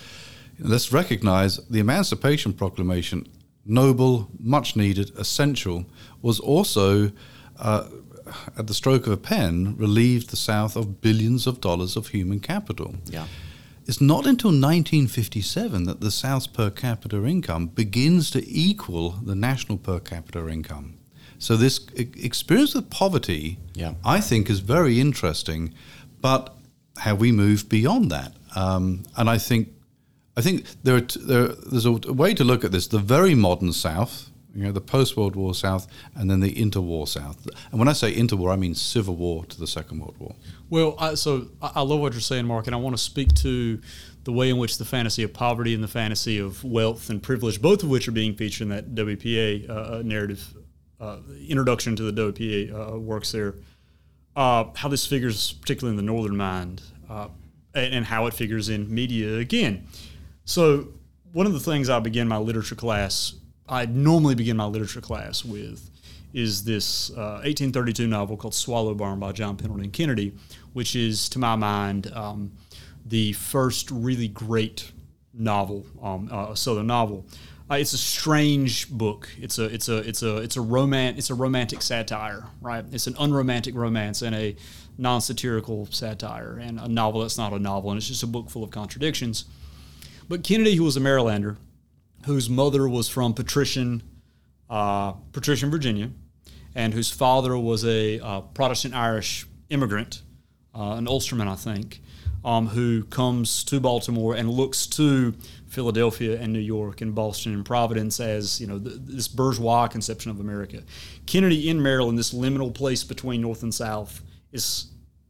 [0.59, 3.27] let's recognize the Emancipation Proclamation,
[3.65, 5.85] noble, much needed, essential,
[6.21, 7.11] was also.
[7.59, 7.87] Uh,
[8.57, 12.39] at the stroke of a pen, relieved the South of billions of dollars of human
[12.39, 12.95] capital.
[13.05, 13.27] Yeah.
[13.85, 19.77] It's not until 1957 that the South's per capita income begins to equal the national
[19.77, 20.97] per capita income.
[21.37, 23.93] So this experience with poverty, yeah.
[24.03, 25.73] I think, is very interesting.
[26.21, 26.55] But
[26.97, 28.33] have we moved beyond that?
[28.55, 29.69] Um, and I think,
[30.37, 32.87] I think there, t- there there's a way to look at this.
[32.87, 37.07] The very modern South, you know, the post World War South and then the interwar
[37.07, 37.47] South.
[37.71, 40.35] And when I say interwar, I mean Civil War to the Second World War.
[40.69, 43.81] Well, I, so I love what you're saying, Mark, and I want to speak to
[44.23, 47.61] the way in which the fantasy of poverty and the fantasy of wealth and privilege,
[47.61, 50.53] both of which are being featured in that WPA uh, uh, narrative
[50.99, 51.17] uh,
[51.47, 53.55] introduction to the WPA uh, works there,
[54.35, 57.27] uh, how this figures, particularly in the Northern mind, uh,
[57.73, 59.85] and how it figures in media again.
[60.45, 60.87] So,
[61.33, 63.33] one of the things I begin my literature class
[63.67, 65.89] I normally begin my literature class with
[66.33, 70.33] is this uh, 1832 novel called Swallow Barn by John Pendleton Kennedy,
[70.73, 72.51] which is, to my mind, um,
[73.05, 74.91] the first really great
[75.33, 77.25] novel, um, uh, a Southern novel.
[77.71, 79.29] Uh, it's a strange book.
[79.39, 81.17] It's a it's a it's a it's a romance.
[81.17, 82.85] It's a romantic satire, right?
[82.91, 84.55] It's an unromantic romance and a
[84.99, 88.63] non-satirical satire, and a novel that's not a novel, and it's just a book full
[88.63, 89.45] of contradictions.
[90.27, 91.57] But Kennedy, who was a Marylander,
[92.25, 94.03] whose mother was from patrician,
[94.69, 96.11] uh, patrician Virginia,
[96.73, 100.23] and whose father was a uh, Protestant Irish immigrant,
[100.73, 102.01] uh, an Ulsterman, I think,
[102.43, 105.33] um, who comes to Baltimore and looks to
[105.67, 110.31] Philadelphia and New York and Boston and Providence as you know th- this bourgeois conception
[110.31, 110.83] of America.
[111.25, 114.87] Kennedy in Maryland, this liminal place between North and South, is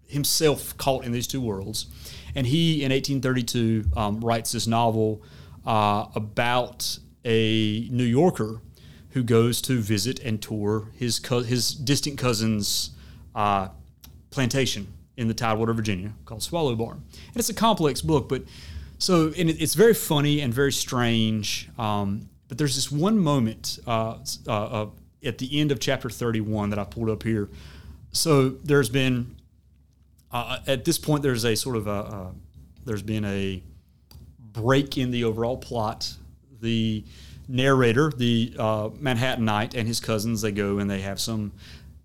[0.07, 1.87] himself caught in these two worlds,
[2.35, 5.23] and he in 1832 um, writes this novel
[5.65, 8.61] uh, about a New Yorker
[9.11, 12.91] who goes to visit and tour his co- his distant cousin's
[13.33, 13.69] uh,
[14.29, 17.01] plantation in the Tidewater, Virginia, called Swallow Barn.
[17.27, 18.43] And it's a complex book, but
[18.97, 21.69] so and it, it's very funny and very strange.
[21.77, 24.17] Um, but there's this one moment uh,
[24.47, 24.89] uh, uh
[25.23, 27.49] at the end of chapter 31 that I pulled up here.
[28.11, 29.35] So there's been
[30.35, 32.31] uh, at this point there's a sort of a
[32.85, 33.63] there's been a
[34.39, 36.13] break in the overall plot.
[36.61, 37.03] The
[37.47, 41.51] narrator, the uh, Manhattanite, and his cousins, they go and they have some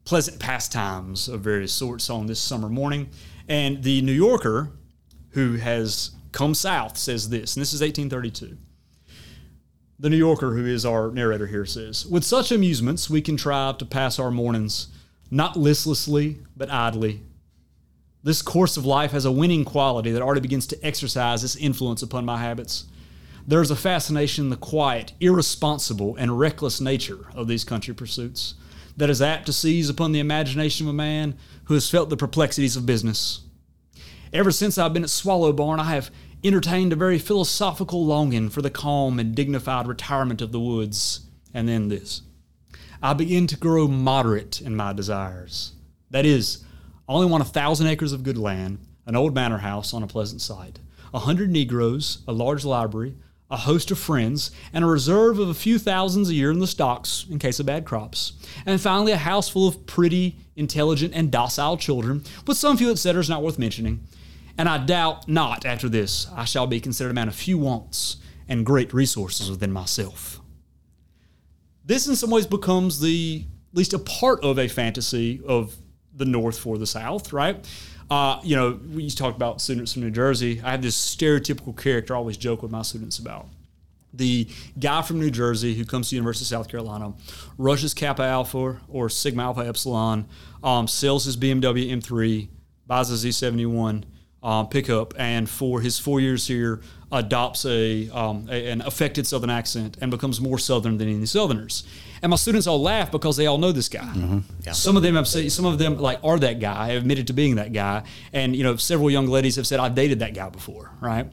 [0.04, 3.08] pleasant pastimes of various sorts on this summer morning.
[3.48, 4.70] And the New Yorker,
[5.30, 8.56] who has come south, says this, and this is 1832.
[9.98, 13.84] The New Yorker, who is our narrator here, says, With such amusements, we contrive to
[13.84, 14.88] pass our mornings,
[15.30, 17.22] not listlessly, but idly,
[18.22, 22.02] this course of life has a winning quality that already begins to exercise its influence
[22.02, 22.84] upon my habits.
[23.46, 28.54] There is a fascination in the quiet, irresponsible, and reckless nature of these country pursuits
[28.96, 32.16] that is apt to seize upon the imagination of a man who has felt the
[32.16, 33.40] perplexities of business.
[34.32, 36.10] Ever since I've been at Swallow Barn, I have
[36.44, 41.20] entertained a very philosophical longing for the calm and dignified retirement of the woods.
[41.54, 42.22] And then this
[43.02, 45.72] I begin to grow moderate in my desires.
[46.10, 46.64] That is,
[47.10, 50.06] I only want a thousand acres of good land, an old manor house on a
[50.06, 50.78] pleasant site,
[51.12, 53.16] a hundred Negroes, a large library,
[53.50, 56.68] a host of friends, and a reserve of a few thousands a year in the
[56.68, 58.34] stocks in case of bad crops.
[58.64, 63.28] And finally, a house full of pretty, intelligent, and docile children, with some few etceteras
[63.28, 64.06] not worth mentioning.
[64.56, 68.18] And I doubt not after this I shall be considered a man of few wants
[68.46, 70.40] and great resources within myself.
[71.84, 75.76] This, in some ways, becomes the at least a part of a fantasy of
[76.20, 77.66] the North for the South, right?
[78.08, 80.60] Uh, you know, we talked about students from New Jersey.
[80.62, 83.48] I have this stereotypical character I always joke with my students about.
[84.12, 87.14] The guy from New Jersey who comes to the University of South Carolina,
[87.56, 90.26] rushes Kappa Alpha or Sigma Alpha Epsilon,
[90.62, 92.48] um, sells his BMW M3,
[92.86, 94.04] buys a Z71
[94.42, 96.80] um, pickup, and for his four years here,
[97.12, 101.84] adopts a, um, a, an affected Southern accent and becomes more Southern than any Southerners.
[102.22, 104.00] And my students all laugh because they all know this guy.
[104.00, 104.38] Mm-hmm.
[104.64, 104.72] Yeah.
[104.72, 107.32] Some of them have said, some of them like are that guy, have admitted to
[107.32, 110.48] being that guy, and you know several young ladies have said I've dated that guy
[110.48, 111.26] before, right?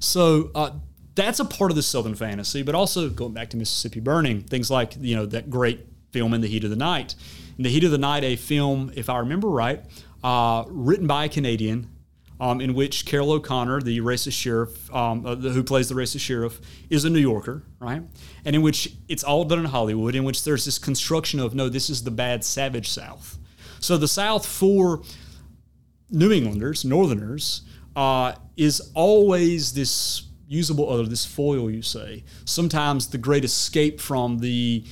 [0.00, 0.50] So.
[0.54, 0.70] Uh,
[1.16, 4.70] that's a part of the Southern fantasy, but also going back to Mississippi Burning, things
[4.70, 7.14] like you know that great film In the Heat of the Night.
[7.56, 9.82] In the Heat of the Night, a film, if I remember right,
[10.22, 11.90] uh, written by a Canadian,
[12.40, 16.20] um, in which Carroll O'Connor, the racist sheriff, um, uh, the, who plays the racist
[16.20, 16.60] sheriff,
[16.90, 18.02] is a New Yorker, right?
[18.44, 21.68] And in which it's all done in Hollywood, in which there's this construction of no,
[21.68, 23.38] this is the bad savage South.
[23.80, 25.02] So the South for
[26.10, 27.62] New Englanders, Northerners,
[27.94, 32.24] uh, is always this usable other, this foil, you say.
[32.44, 34.84] Sometimes the great escape from the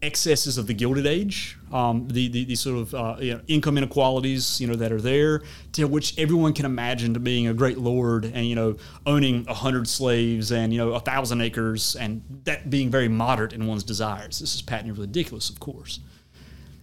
[0.00, 3.76] excesses of the Gilded Age, um, the, the, the sort of uh, you know, income
[3.76, 5.42] inequalities you know that are there,
[5.72, 8.76] to which everyone can imagine to being a great lord and you know
[9.06, 13.52] owning a hundred slaves and you know a thousand acres and that being very moderate
[13.52, 14.38] in one's desires.
[14.38, 16.00] This is patently ridiculous, of course.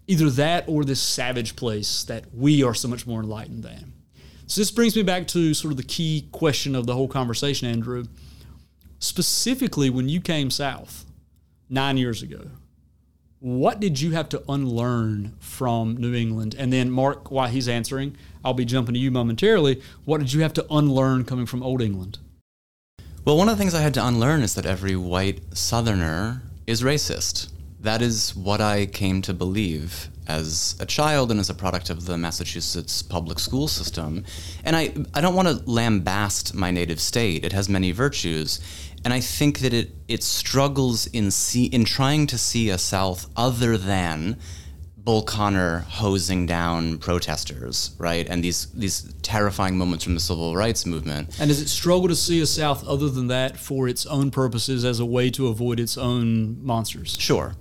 [0.08, 3.94] Either that or this savage place that we are so much more enlightened than.
[4.48, 7.68] So this brings me back to sort of the key question of the whole conversation,
[7.68, 8.06] Andrew.
[9.00, 11.06] Specifically, when you came south
[11.70, 12.48] nine years ago,
[13.40, 16.56] what did you have to unlearn from New England?
[16.58, 19.82] And then, Mark, while he's answering, I'll be jumping to you momentarily.
[20.06, 22.20] What did you have to unlearn coming from Old England?
[23.26, 26.82] Well, one of the things I had to unlearn is that every white Southerner is
[26.82, 27.50] racist.
[27.80, 32.06] That is what I came to believe as a child and as a product of
[32.06, 34.26] the Massachusetts public school system.
[34.64, 37.44] And I, I don't want to lambaste my native state.
[37.44, 38.60] It has many virtues.
[39.06, 43.30] And I think that it, it struggles in, see, in trying to see a South
[43.38, 44.38] other than
[44.98, 48.28] Bull Connor hosing down protesters, right?
[48.28, 51.40] And these these terrifying moments from the civil rights movement.
[51.40, 54.84] And does it struggle to see a South other than that for its own purposes
[54.84, 57.16] as a way to avoid its own monsters?
[57.20, 57.56] Sure.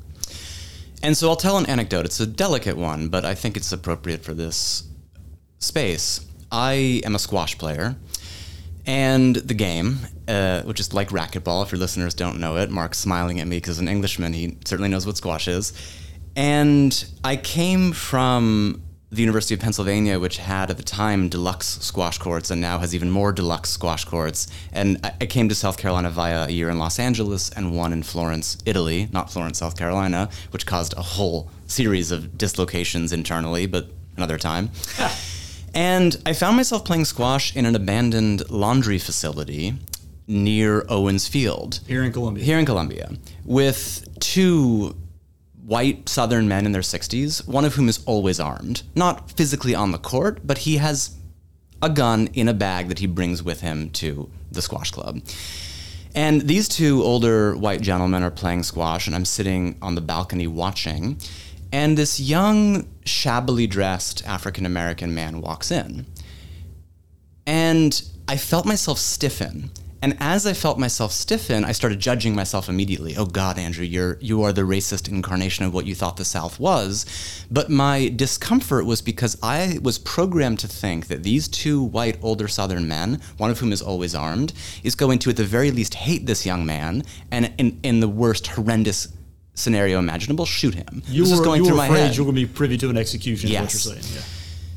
[1.03, 2.07] And so I'll tell an anecdote.
[2.07, 4.85] It's a delicate one, but I think it's appropriate for this
[5.59, 6.25] space.
[6.51, 7.97] I am a squash player,
[8.87, 12.99] and the game, uh, which is like racquetball, if your listeners don't know it, Mark's
[12.99, 15.73] smiling at me because an Englishman, he certainly knows what squash is.
[16.37, 22.19] And I came from the University of Pennsylvania, which had at the time deluxe squash
[22.19, 24.49] courts and now has even more deluxe squash courts.
[24.73, 28.03] And I, came to South Carolina via a year in Los Angeles and one in
[28.03, 33.89] Florence, Italy, not Florence, South Carolina, which caused a whole series of dislocations internally, but
[34.17, 34.71] another time.
[35.75, 39.75] and I found myself playing squash in an abandoned laundry facility
[40.27, 41.81] near Owens Field.
[41.87, 42.45] Here in Columbia.
[42.45, 43.11] Here in Columbia.
[43.45, 44.97] With two
[45.65, 48.83] white Southern men in their 60s, one of whom is always armed.
[48.95, 51.17] Not physically on the court, but he has
[51.83, 55.21] a gun in a bag that he brings with him to the squash club.
[56.15, 60.47] And these two older white gentlemen are playing squash, and I'm sitting on the balcony
[60.47, 61.19] watching.
[61.75, 66.07] And this young, shabbily dressed African American man walks in.
[67.49, 69.71] And I felt myself stiffen
[70.05, 73.17] and as I felt myself stiffen, I started judging myself immediately.
[73.17, 76.61] Oh God, Andrew, you're you are the racist incarnation of what you thought the South
[76.61, 77.07] was.
[77.51, 82.49] But my discomfort was because I was programmed to think that these two white older
[82.49, 84.53] Southern men, one of whom is always armed,
[84.83, 88.09] is going to at the very least hate this young man and in, in the
[88.09, 89.09] worst horrendous
[89.55, 91.03] scenario imaginable, shoot him.
[91.07, 92.17] You this were, going you through my head.
[92.17, 93.51] You're going to be privy to an execution.
[93.51, 93.75] Yes.
[93.75, 94.17] Is what you're saying.
[94.17, 94.23] Yeah.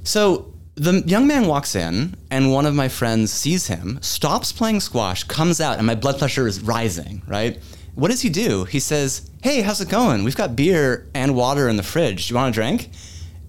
[0.04, 4.80] So the young man walks in, and one of my friends sees him, stops playing
[4.80, 7.60] squash, comes out, and my blood pressure is rising, right?
[7.96, 8.64] What does he do?
[8.66, 10.24] He says, Hey, how's it going?
[10.24, 12.28] We've got beer and water in the fridge.
[12.28, 12.90] Do you want a drink?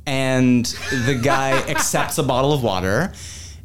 [0.07, 3.13] And the guy accepts a bottle of water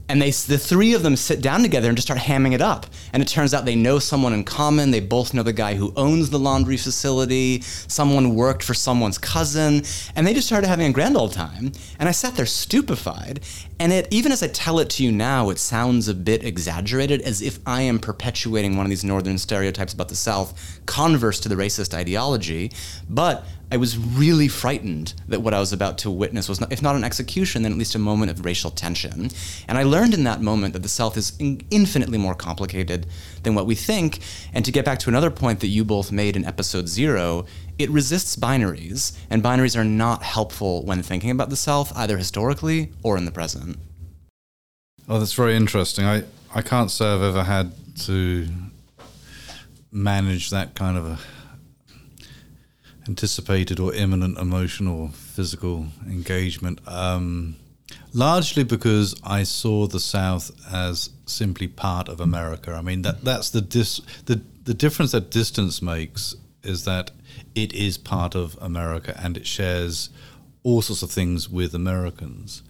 [0.10, 2.86] and they the three of them sit down together and just start hamming it up.
[3.14, 4.92] And it turns out they know someone in common.
[4.92, 7.62] They both know the guy who owns the laundry facility.
[7.62, 9.84] Someone worked for someone's cousin.
[10.16, 11.72] And they just started having a grand old time.
[12.00, 13.40] And i sat there stupefied.
[13.80, 17.22] And it even as i tell it to you now it sounds a bit exaggerated
[17.22, 21.50] as if i am perpetuating one of these northern stereotypes about the south converse to
[21.50, 22.72] the racist ideology.
[23.10, 26.84] But I was really frightened that what I was about to witness was, not, if
[26.84, 29.32] not an execution, then at least a moment of racial tension.
[29.68, 33.08] And I learned in that moment that the South is in- infinitely more complicated
[33.42, 34.20] than what we think.
[34.54, 37.48] And to get back to another point that you both made in episode zero,
[37.80, 42.92] it resists binaries, and binaries are not helpful when thinking about the South, either historically
[43.02, 43.80] or in the present.
[45.10, 46.06] Oh, that's very interesting.
[46.06, 47.72] I, I can't say I've ever had
[48.02, 48.48] to
[49.92, 51.20] manage that kind of a
[53.08, 56.80] anticipated or imminent emotional physical engagement.
[56.88, 57.58] Um,
[58.14, 62.72] largely because I saw the South as simply part of America.
[62.74, 67.12] I mean that that's the dis, the the difference that distance makes is that
[67.56, 70.10] it is part of America and it shares
[70.64, 72.64] all sorts of things with Americans.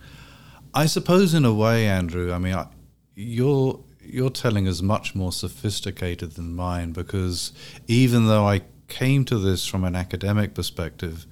[0.73, 2.33] I suppose in a way, Andrew.
[2.33, 2.67] I mean, I,
[3.15, 7.51] you're telling is much more sophisticated than mine because
[7.87, 11.25] even though I came to this from an academic perspective,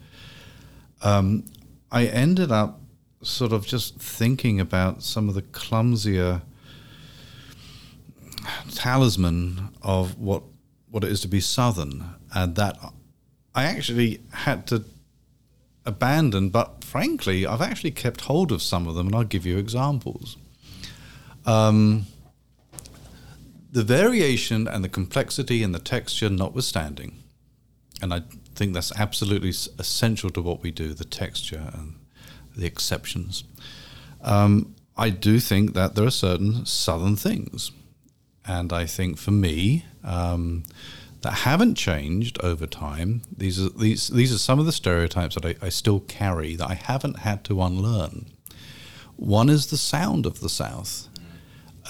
[1.01, 1.45] um,
[1.91, 2.79] I ended up
[3.21, 6.41] sort of just thinking about some of the clumsier
[8.73, 10.43] talisman of what
[10.89, 12.77] what it is to be southern, and that
[13.55, 14.83] I actually had to
[15.85, 16.49] abandon.
[16.49, 20.37] But frankly, I've actually kept hold of some of them, and I'll give you examples.
[21.45, 22.07] Um,
[23.71, 27.20] the variation and the complexity and the texture notwithstanding,
[28.01, 28.23] and I
[28.55, 31.95] think that's absolutely essential to what we do the texture and
[32.55, 33.43] the exceptions.
[34.21, 37.71] Um, I do think that there are certain southern things.
[38.45, 40.63] And I think for me, um,
[41.21, 43.21] that haven't changed over time.
[43.35, 46.67] These are these these are some of the stereotypes that I, I, still carry that
[46.67, 48.25] I haven't had to unlearn.
[49.17, 51.07] One is the sound of the South.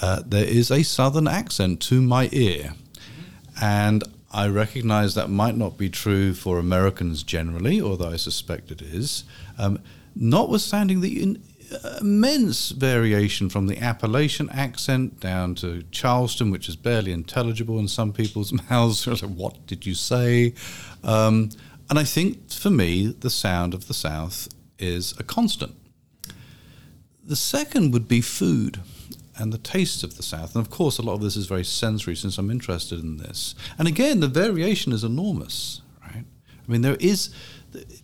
[0.02, 2.74] Uh, there is a Southern accent to my ear,
[3.60, 8.80] and I recognize that might not be true for Americans generally, although I suspect it
[8.80, 9.24] is.
[9.58, 9.80] Um,
[10.16, 11.38] notwithstanding the
[11.72, 17.88] uh, immense variation from the Appalachian accent down to Charleston, which is barely intelligible in
[17.88, 19.06] some people's mouths.
[19.22, 20.54] what did you say?
[21.04, 21.50] Um,
[21.90, 25.74] and I think for me, the sound of the South is a constant.
[27.24, 28.80] The second would be food
[29.42, 30.54] and the tastes of the South.
[30.54, 33.56] And of course, a lot of this is very sensory since I'm interested in this.
[33.76, 36.24] And again, the variation is enormous, right?
[36.48, 37.34] I mean, there is,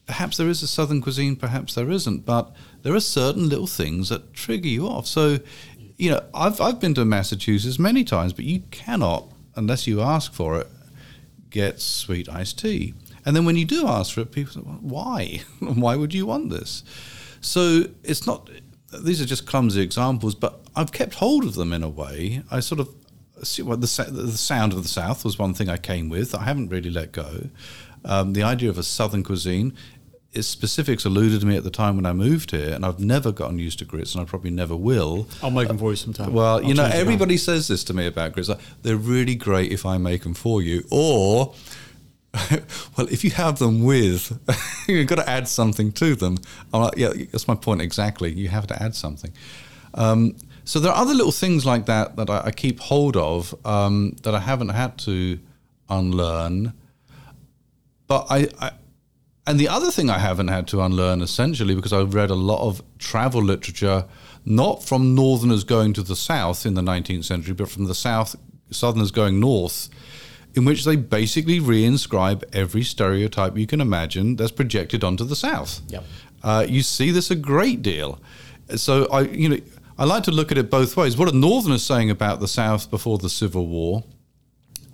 [0.05, 4.09] perhaps there is a Southern cuisine, perhaps there isn't, but there are certain little things
[4.09, 5.07] that trigger you off.
[5.07, 5.39] So,
[5.97, 10.33] you know, I've, I've been to Massachusetts many times, but you cannot, unless you ask
[10.33, 10.67] for it,
[11.51, 12.95] get sweet iced tea.
[13.25, 15.43] And then when you do ask for it, people say, well, why?
[15.61, 16.83] why would you want this?
[17.41, 18.51] So it's not,
[18.93, 22.43] these are just clumsy examples, but I've kept hold of them in a way.
[22.51, 22.89] I sort of,
[23.65, 26.35] well, the, the sound of the South was one thing I came with.
[26.35, 27.49] I haven't really let go.
[28.05, 29.77] Um, the idea of a Southern cuisine
[30.33, 33.59] its specifics eluded me at the time when I moved here, and I've never gotten
[33.59, 35.27] used to grits, and I probably never will.
[35.43, 36.33] I'll make them for you sometime.
[36.33, 38.49] Well, I'll you know, everybody says this to me about grits.
[38.49, 41.55] Like, They're really great if I make them for you, or
[42.97, 44.39] well, if you have them with,
[44.89, 46.39] you've got to add something to them.
[46.73, 48.33] Like, yeah, that's my point exactly.
[48.33, 49.33] You have to add something.
[49.95, 53.55] Um, so there are other little things like that that I, I keep hold of
[53.65, 55.39] um, that I haven't had to
[55.89, 56.75] unlearn.
[58.07, 58.73] But I, I
[59.47, 62.61] and the other thing I haven't had to unlearn, essentially, because I've read a lot
[62.69, 64.05] of travel literature,
[64.45, 68.37] not from Northerners going to the South in the 19th century, but from the South,
[68.71, 69.89] Southerners going north,
[70.59, 75.81] in which they basically reinscribe every stereotype you can imagine that's projected onto the South.
[75.89, 76.05] Yep.
[76.43, 78.21] Uh, you see this a great deal.
[78.75, 79.59] So I, you know,
[79.97, 81.17] I like to look at it both ways.
[81.17, 84.03] What are Northerners saying about the South before the Civil War?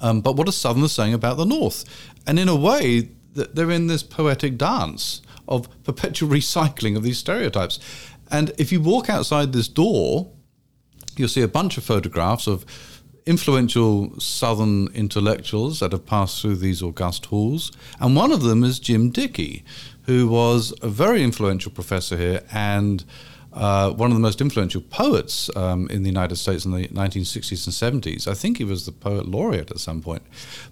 [0.01, 1.85] Um, but what are Southerners saying about the North?
[2.27, 7.81] And in a way, they're in this poetic dance of perpetual recycling of these stereotypes.
[8.31, 10.31] And if you walk outside this door,
[11.17, 12.67] you'll see a bunch of photographs of
[13.27, 17.73] influential Southern intellectuals that have passed through these august halls.
[18.01, 19.65] And one of them is Jim Dickey,
[20.03, 23.05] who was a very influential professor here and
[23.55, 27.85] uh, one of the most influential poets um, in the United States in the 1960s
[27.85, 28.27] and 70s.
[28.27, 30.23] I think he was the poet laureate at some point.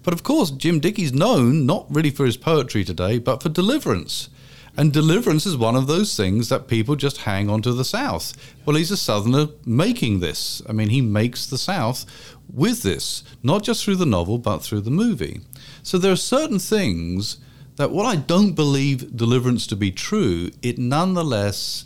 [0.03, 4.29] But of course, Jim Dickey's known not really for his poetry today, but for deliverance.
[4.75, 8.33] And deliverance is one of those things that people just hang on to the South.
[8.65, 10.63] Well, he's a Southerner making this.
[10.67, 12.05] I mean, he makes the South
[12.53, 15.41] with this, not just through the novel, but through the movie.
[15.81, 17.37] So there are certain things
[17.75, 21.85] that, while I don't believe deliverance to be true, it nonetheless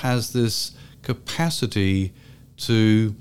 [0.00, 2.14] has this capacity
[2.56, 3.14] to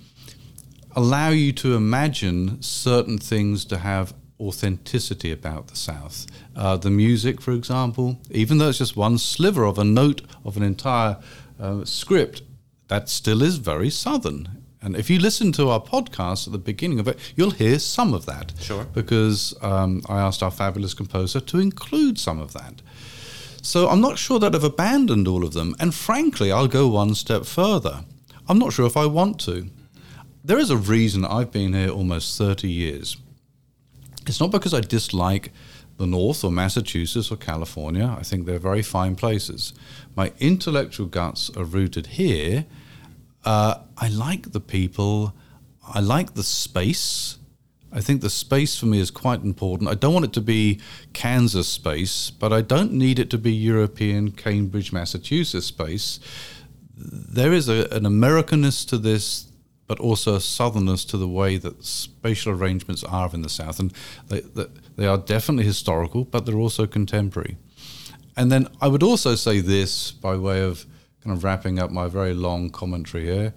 [0.96, 6.26] allow you to imagine certain things to have authenticity about the South.
[6.56, 10.56] Uh, the music, for example, even though it's just one sliver of a note of
[10.58, 11.18] an entire
[11.60, 12.41] uh, script,
[12.88, 14.64] that still is very Southern.
[14.86, 18.14] And if you listen to our podcast at the beginning of it, you'll hear some
[18.14, 18.54] of that.
[18.60, 18.86] Sure.
[18.94, 22.84] Because um, I asked our fabulous composer to include some of that.
[23.64, 25.76] So I'm not sure that I've abandoned all of them.
[25.80, 28.06] And frankly, I'll go one step further.
[28.48, 29.72] I'm not sure if I want to.
[30.44, 33.18] There is a reason I've been here almost 30 years.
[34.28, 35.52] It's not because I dislike
[35.98, 38.16] the North or Massachusetts or California.
[38.20, 39.74] I think they're very fine places.
[40.16, 42.68] My intellectual guts are rooted here.
[43.46, 45.34] Uh, I like the people.
[45.88, 47.38] I like the space.
[47.93, 49.89] I think the space for me is quite important.
[49.89, 50.82] I don't want it to be
[51.14, 56.20] Kansas space, but I don't need it to be European, Cambridge, Massachusetts space.
[56.98, 59.48] There is a, an Americanness to this,
[59.88, 63.80] but also a southernness to the way that spatial arrangements are in the South.
[63.80, 63.93] And
[64.28, 64.41] they,
[64.98, 67.58] they are definitely historical, but they're also contemporary.
[68.36, 70.86] And then I would also say this by way of
[71.26, 73.54] kind of wrapping up my very long commentary here.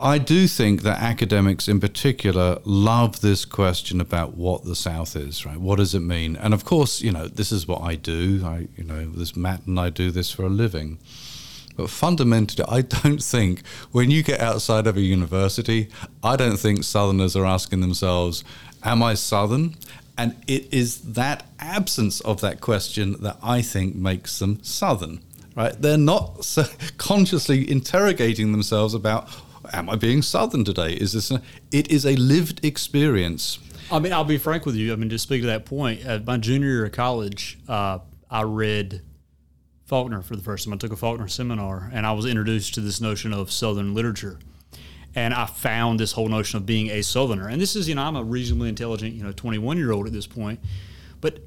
[0.00, 5.46] I do think that academics in particular love this question about what the South is,
[5.46, 5.56] right?
[5.56, 6.36] What does it mean?
[6.36, 8.42] And of course, you know, this is what I do.
[8.44, 10.98] I, you know, this Matt and I do this for a living.
[11.76, 15.88] But fundamentally, I don't think when you get outside of a university,
[16.24, 18.42] I don't think Southerners are asking themselves,
[18.82, 19.76] Am I Southern?
[20.18, 25.20] And it is that absence of that question that I think makes them Southern,
[25.56, 25.74] right?
[25.80, 26.64] They're not so
[26.98, 29.28] consciously interrogating themselves about
[29.72, 30.92] am I being Southern today?
[30.92, 31.32] Is this?
[31.72, 33.58] It is a lived experience.
[33.90, 34.92] I mean, I'll be frank with you.
[34.92, 38.00] I mean, to speak to that point, at my junior year of college, uh,
[38.30, 39.02] I read
[39.86, 40.74] Faulkner for the first time.
[40.74, 44.38] I took a Faulkner seminar, and I was introduced to this notion of Southern literature.
[45.14, 47.48] And I found this whole notion of being a Southerner.
[47.48, 50.12] And this is, you know, I'm a reasonably intelligent, you know, 21 year old at
[50.12, 50.60] this point,
[51.20, 51.38] but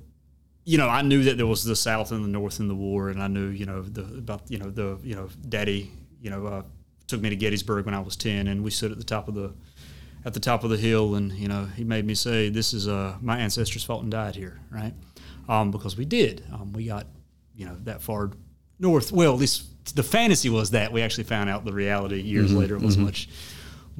[0.70, 3.10] you know, I knew that there was the South and the North in the war,
[3.10, 5.92] and I knew, you know, the about, you know, the, you know, Daddy,
[6.22, 6.62] you know, uh,
[7.08, 9.34] took me to Gettysburg when I was 10 and we stood at the top of
[9.34, 9.52] the
[10.26, 12.88] at the top of the hill and you know he made me say this is
[12.88, 14.94] uh, my ancestors fought and died here right?
[15.48, 16.46] Um, because we did.
[16.54, 17.08] Um, we got
[17.56, 18.30] you know that far
[18.78, 19.12] north.
[19.12, 22.60] Well at least the fantasy was that we actually found out the reality years mm-hmm,
[22.60, 22.76] later.
[22.76, 23.06] It was mm-hmm.
[23.06, 23.28] much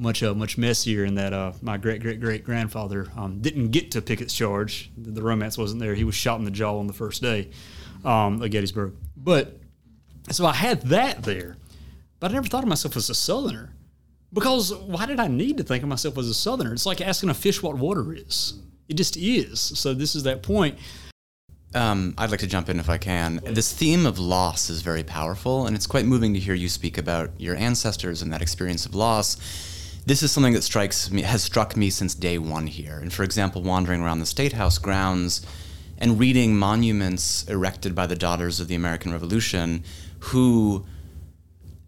[0.00, 3.90] much uh, much messier in that uh, my great great great grandfather um, didn't get
[3.92, 6.86] to Pickett's charge the, the, romance wasn't there he was shot in the jaw on
[6.86, 7.50] the first day
[8.04, 9.58] um, at Gettysburg but
[10.30, 11.56] so I had that there
[12.20, 13.74] but I never thought of myself as a Southerner.
[14.32, 16.72] Because why did I need to think of myself as a Southerner?
[16.72, 18.54] It's like asking a fish what water is.
[18.88, 19.58] It just is.
[19.58, 20.78] So this is that point.
[21.74, 23.40] Um, I'd like to jump in if I can.
[23.44, 26.98] This theme of loss is very powerful, and it's quite moving to hear you speak
[26.98, 29.36] about your ancestors and that experience of loss.
[30.06, 32.98] This is something that strikes me, has struck me since day one here.
[32.98, 35.44] And for example, wandering around the State House grounds
[35.98, 39.84] and reading monuments erected by the daughters of the American Revolution
[40.20, 40.86] who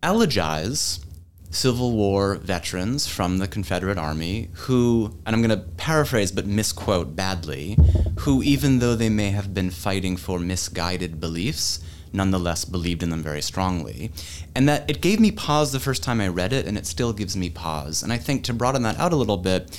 [0.03, 1.03] elegize
[1.51, 7.17] Civil War veterans from the Confederate Army who, and I'm going to paraphrase but misquote
[7.17, 7.79] badly,
[8.21, 11.81] who, even though they may have been fighting for misguided beliefs,
[12.13, 14.11] nonetheless believed in them very strongly.
[14.55, 17.13] And that it gave me pause the first time I read it, and it still
[17.13, 18.03] gives me pause.
[18.03, 19.79] And I think to broaden that out a little bit,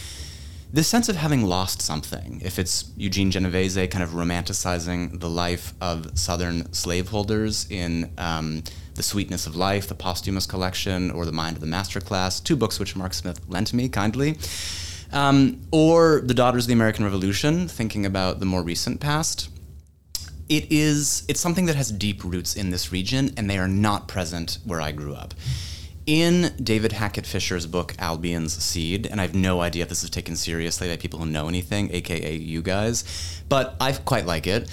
[0.72, 5.74] this sense of having lost something, if it's Eugene Genovese kind of romanticizing the life
[5.80, 8.12] of Southern slaveholders in.
[8.18, 8.64] Um,
[8.96, 12.56] the Sweetness of Life, The Posthumous Collection, or The Mind of the Master Class, two
[12.56, 14.38] books which Mark Smith lent me kindly.
[15.12, 19.50] Um, or The Daughters of the American Revolution, thinking about the more recent past.
[20.54, 24.08] It is it's something that has deep roots in this region, and they are not
[24.08, 25.34] present where I grew up.
[26.06, 30.12] In David Hackett Fischer's book Albion's Seed, and I have no idea if this is
[30.12, 34.70] taken seriously by people who know anything, aka you guys, but I quite like it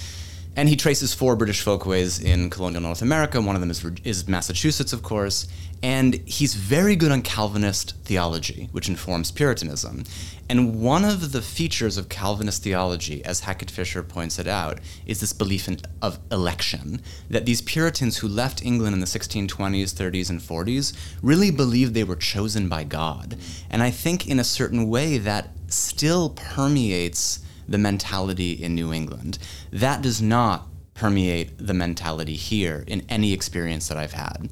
[0.55, 3.41] and he traces four British folkways in colonial North America.
[3.41, 5.47] One of them is, is Massachusetts, of course.
[5.83, 10.03] And he's very good on Calvinist theology, which informs Puritanism.
[10.47, 15.19] And one of the features of Calvinist theology, as Hackett Fischer points it out, is
[15.21, 17.01] this belief in, of election.
[17.29, 22.03] That these Puritans who left England in the 1620s, 30s, and 40s really believed they
[22.03, 23.37] were chosen by God.
[23.69, 29.39] And I think, in a certain way, that still permeates the mentality in New England.
[29.71, 34.49] That does not permeate the mentality here in any experience that I've had.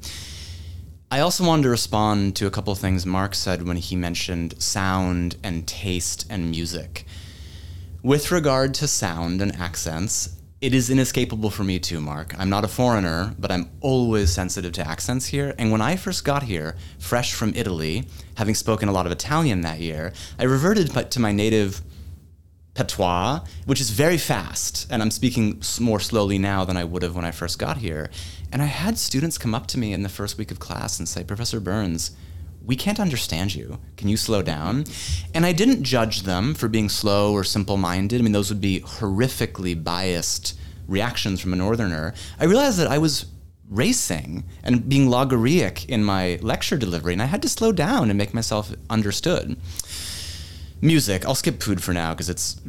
[1.12, 4.62] I also wanted to respond to a couple of things Mark said when he mentioned
[4.62, 7.04] sound and taste and music.
[8.00, 12.32] With regard to sound and accents, it is inescapable for me too, Mark.
[12.38, 15.52] I'm not a foreigner, but I'm always sensitive to accents here.
[15.58, 18.06] And when I first got here, fresh from Italy,
[18.36, 21.82] having spoken a lot of Italian that year, I reverted to my native
[22.74, 24.86] patois, which is very fast.
[24.90, 28.10] And I'm speaking more slowly now than I would have when I first got here.
[28.52, 31.08] And I had students come up to me in the first week of class and
[31.08, 32.12] say, Professor Berns,
[32.64, 33.78] we can't understand you.
[33.96, 34.84] Can you slow down?
[35.34, 38.20] And I didn't judge them for being slow or simple minded.
[38.20, 42.14] I mean, those would be horrifically biased reactions from a northerner.
[42.38, 43.26] I realized that I was
[43.68, 48.18] racing and being logorrheic in my lecture delivery, and I had to slow down and
[48.18, 49.56] make myself understood.
[50.80, 51.26] Music.
[51.26, 52.60] I'll skip food for now because it's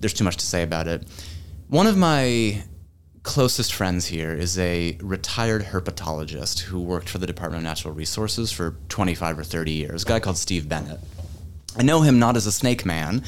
[0.00, 1.06] there's too much to say about it.
[1.68, 2.62] One of my
[3.24, 8.52] closest friends here is a retired herpetologist who worked for the Department of Natural Resources
[8.52, 10.04] for 25 or 30 years.
[10.04, 11.00] A guy called Steve Bennett.
[11.76, 13.24] I know him not as a snake man,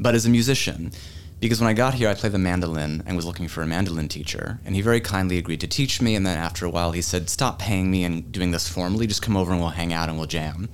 [0.00, 0.90] but as a musician.
[1.38, 4.08] Because when I got here, I played the mandolin and was looking for a mandolin
[4.08, 4.60] teacher.
[4.64, 6.14] And he very kindly agreed to teach me.
[6.14, 9.08] And then after a while, he said, Stop paying me and doing this formally.
[9.08, 10.68] Just come over and we'll hang out and we'll jam.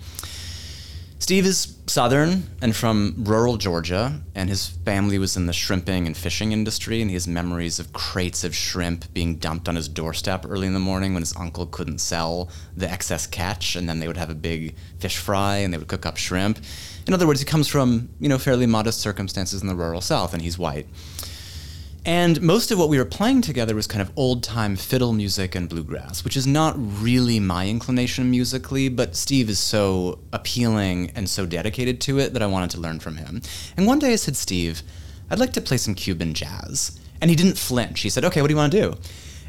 [1.20, 6.16] Steve is Southern and from rural Georgia, and his family was in the shrimping and
[6.16, 10.46] fishing industry, and he has memories of crates of shrimp being dumped on his doorstep
[10.48, 14.06] early in the morning when his uncle couldn't sell the excess catch, and then they
[14.06, 16.60] would have a big fish fry and they would cook up shrimp.
[17.06, 20.32] In other words, he comes from, you know, fairly modest circumstances in the rural South,
[20.32, 20.86] and he's white.
[22.08, 25.54] And most of what we were playing together was kind of old time fiddle music
[25.54, 31.28] and bluegrass, which is not really my inclination musically, but Steve is so appealing and
[31.28, 33.42] so dedicated to it that I wanted to learn from him.
[33.76, 34.82] And one day I said, Steve,
[35.28, 36.98] I'd like to play some Cuban jazz.
[37.20, 38.00] And he didn't flinch.
[38.00, 38.94] He said, Okay, what do you want to do?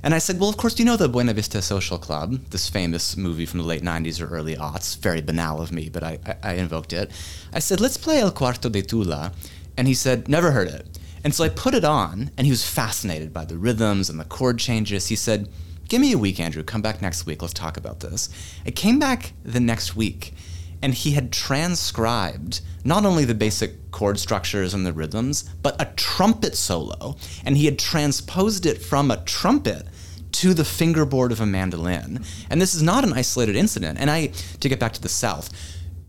[0.03, 3.15] And I said, Well, of course, you know the Buena Vista Social Club, this famous
[3.15, 4.97] movie from the late 90s or early aughts?
[4.97, 7.09] Very banal of me, but I, I, I invoked it.
[7.53, 9.31] I said, Let's play El Cuarto de Tula.
[9.77, 10.98] And he said, Never heard it.
[11.23, 14.25] And so I put it on, and he was fascinated by the rhythms and the
[14.25, 15.07] chord changes.
[15.07, 15.49] He said,
[15.87, 16.63] Give me a week, Andrew.
[16.63, 17.41] Come back next week.
[17.41, 18.29] Let's talk about this.
[18.63, 20.35] I came back the next week,
[20.83, 25.91] and he had transcribed not only the basic chord structures and the rhythms, but a
[25.95, 27.17] trumpet solo.
[27.43, 29.87] And he had transposed it from a trumpet
[30.31, 32.23] to the fingerboard of a mandolin.
[32.51, 33.97] And this is not an isolated incident.
[33.99, 34.27] And I,
[34.59, 35.49] to get back to the South,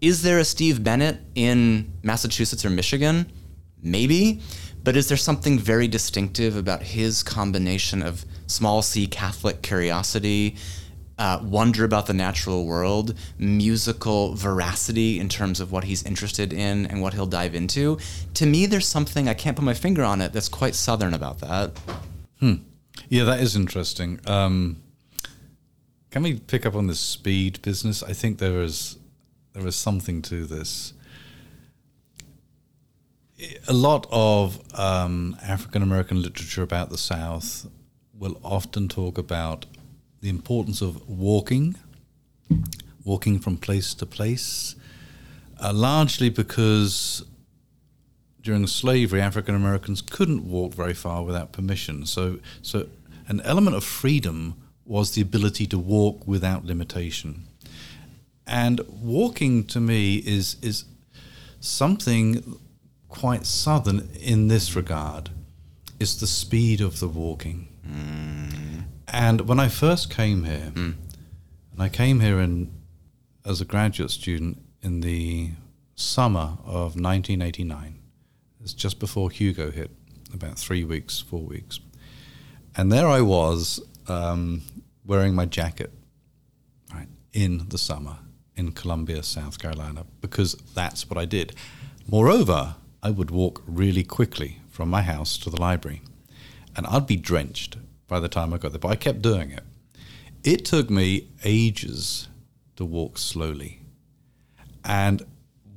[0.00, 3.32] is there a Steve Bennett in Massachusetts or Michigan?
[3.82, 4.40] Maybe.
[4.82, 10.56] But is there something very distinctive about his combination of small c Catholic curiosity,
[11.18, 16.86] uh, wonder about the natural world, musical veracity in terms of what he's interested in
[16.86, 17.98] and what he'll dive into?
[18.34, 21.40] To me, there's something, I can't put my finger on it, that's quite Southern about
[21.40, 21.72] that.
[22.40, 22.54] Hmm.
[23.08, 24.20] Yeah, that is interesting.
[24.26, 24.82] Um,
[26.10, 28.02] can we pick up on the speed business?
[28.02, 28.96] I think there is
[29.52, 30.92] there is something to this
[33.68, 37.66] a lot of um, African American literature about the South
[38.18, 39.66] will often talk about
[40.20, 41.76] the importance of walking,
[43.04, 44.74] walking from place to place,
[45.62, 47.24] uh, largely because
[48.42, 52.06] during slavery, African Americans couldn't walk very far without permission.
[52.06, 52.88] So, so
[53.28, 57.46] an element of freedom was the ability to walk without limitation.
[58.46, 60.84] And walking to me is is
[61.60, 62.58] something
[63.10, 65.30] quite southern in this regard
[65.98, 67.68] is the speed of the walking.
[67.86, 68.84] Mm.
[69.08, 70.94] And when I first came here, mm.
[71.72, 72.72] and I came here in,
[73.44, 75.50] as a graduate student in the
[75.96, 77.98] summer of 1989,
[78.62, 79.90] it's just before Hugo hit,
[80.32, 81.80] about three weeks, four weeks.
[82.76, 84.62] And there I was um,
[85.04, 85.92] wearing my jacket
[86.94, 88.18] right, in the summer
[88.56, 91.54] in Columbia, South Carolina, because that's what I did.
[92.06, 96.02] Moreover, I would walk really quickly from my house to the library,
[96.76, 98.78] and I'd be drenched by the time I got there.
[98.78, 99.64] But I kept doing it.
[100.44, 102.28] It took me ages
[102.76, 103.80] to walk slowly.
[104.84, 105.22] And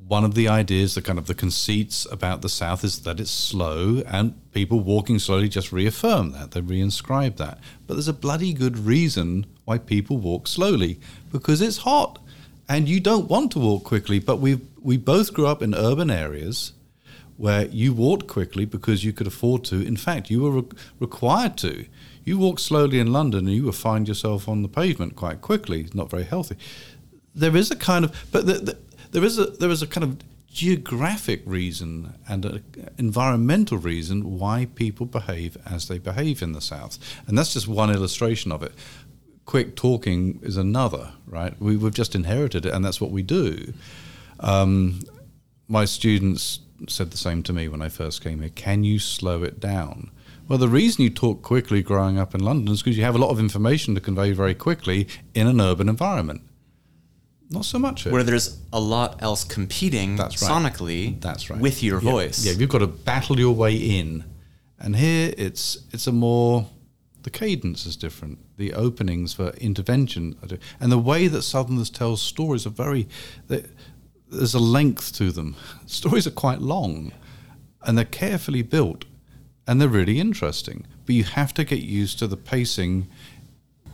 [0.05, 3.31] one of the ideas, the kind of the conceits about the South is that it's
[3.31, 6.51] slow, and people walking slowly just reaffirm that.
[6.51, 7.59] They reinscribe that.
[7.87, 10.99] But there's a bloody good reason why people walk slowly
[11.31, 12.19] because it's hot,
[12.67, 14.19] and you don't want to walk quickly.
[14.19, 16.73] But we we both grew up in urban areas
[17.37, 19.81] where you walked quickly because you could afford to.
[19.81, 20.69] In fact, you were re-
[20.99, 21.85] required to.
[22.23, 25.81] You walk slowly in London and you will find yourself on the pavement quite quickly.
[25.81, 26.55] It's Not very healthy.
[27.35, 28.77] There is a kind of, but the, the,
[29.11, 30.17] there is a there is a kind of
[30.47, 32.63] geographic reason and an
[32.99, 37.89] environmental reason why people behave as they behave in the South, and that's just one
[37.89, 38.73] illustration of it.
[39.45, 41.59] Quick talking is another, right?
[41.59, 43.73] We, have just inherited it, and that's what we do.
[44.39, 44.99] Um,
[45.67, 46.59] my students
[46.89, 48.49] said the same to me when I first came here.
[48.49, 50.11] Can you slow it down?
[50.47, 53.19] Well, the reason you talk quickly growing up in London is because you have a
[53.19, 56.41] lot of information to convey very quickly in an urban environment.
[57.49, 58.07] Not so much.
[58.07, 58.09] Eh?
[58.09, 60.51] Where there's a lot else competing That's right.
[60.51, 61.59] sonically That's right.
[61.59, 62.11] with your yeah.
[62.11, 62.45] voice.
[62.45, 64.25] Yeah, you've got to battle your way in.
[64.79, 66.67] And here it's it's a more
[67.23, 68.39] the cadence is different.
[68.57, 70.35] The openings for intervention,
[70.79, 73.07] and the way that Southerners tell stories are very.
[73.47, 73.63] They,
[74.33, 75.55] there's a length to them.
[75.85, 77.11] Stories are quite long,
[77.83, 79.05] and they're carefully built,
[79.67, 80.85] and they're really interesting.
[81.05, 83.07] But you have to get used to the pacing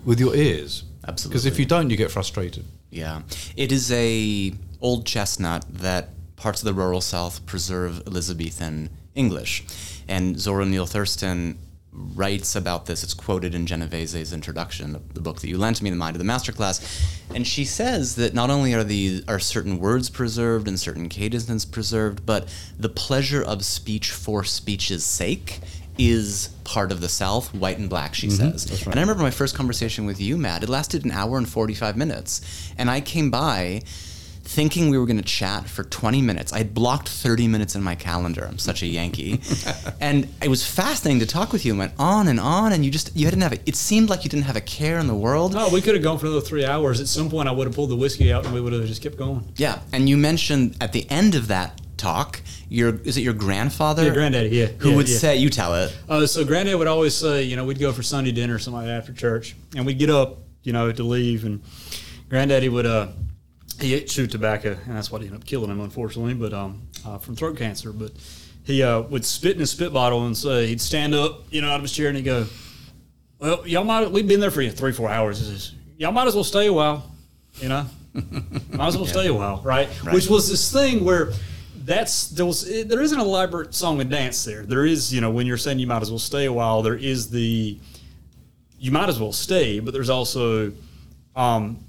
[0.05, 0.83] with your ears.
[1.07, 1.33] Absolutely.
[1.33, 2.65] Because if you don't, you get frustrated.
[2.89, 3.21] Yeah,
[3.55, 9.63] it is a old chestnut that parts of the rural South preserve Elizabethan English,
[10.07, 11.57] and Zora Neale Hurston
[12.00, 13.04] writes about this.
[13.04, 16.20] It's quoted in Genovese's introduction, the, the book that you lent me, The Mind of
[16.20, 17.04] the Masterclass.
[17.36, 21.66] And she says that not only are these are certain words preserved and certain cadences
[21.66, 22.47] preserved, but
[22.78, 25.60] the pleasure of speech for speech's sake
[25.97, 28.72] is part of the South, white and black, she mm-hmm, says.
[28.72, 28.88] Right.
[28.88, 31.97] And I remember my first conversation with you, Matt, it lasted an hour and 45
[31.97, 32.72] minutes.
[32.78, 33.82] And I came by
[34.50, 36.52] thinking we were going to chat for 20 minutes.
[36.52, 38.47] I had blocked 30 minutes in my calendar.
[38.50, 39.41] I'm such a Yankee.
[40.02, 42.74] and it was fascinating to talk with you and went on and on.
[42.74, 44.97] And you just, you didn't have, a, it seemed like you didn't have a care
[44.97, 45.54] in the world.
[45.56, 47.00] Oh, we could have gone for another three hours.
[47.00, 49.04] At some point, I would have pulled the whiskey out and we would have just
[49.04, 49.47] kept going.
[49.56, 49.82] Yeah.
[49.93, 54.04] And you mentioned at the end of that talk, your, is it your grandfather?
[54.04, 54.66] Your granddaddy, yeah.
[54.80, 55.18] Who yeah, would yeah.
[55.20, 55.95] say, you tell it.
[56.10, 58.80] Uh, so granddad would always say, you know, we'd go for Sunday dinner or something
[58.80, 61.62] like that after church, and we'd get up, you know, to leave, and
[62.30, 63.10] granddaddy would, uh,
[63.80, 67.17] he ate chewed tobacco, and that's what ended up killing him, unfortunately, but um, uh,
[67.17, 67.91] from throat cancer.
[67.91, 68.11] But
[68.63, 71.69] he uh, would spit in his spit bottle and say, he'd stand up, you know,
[71.69, 72.45] out of his chair, and he'd go,
[73.39, 75.39] well, y'all might, we've been there for you three, four hours.
[75.39, 77.09] Says, y'all might as well stay a while,
[77.55, 77.86] you know,
[78.71, 79.89] might as well stay a while, right?
[80.03, 80.13] Right.
[80.13, 81.32] Which was this thing where
[81.86, 84.63] that's there was it, there is an elaborate song and dance there.
[84.63, 86.95] There is you know when you're saying you might as well stay a while, there
[86.95, 87.80] is the
[88.77, 90.71] you might as well stay, but there's also
[91.36, 91.84] um,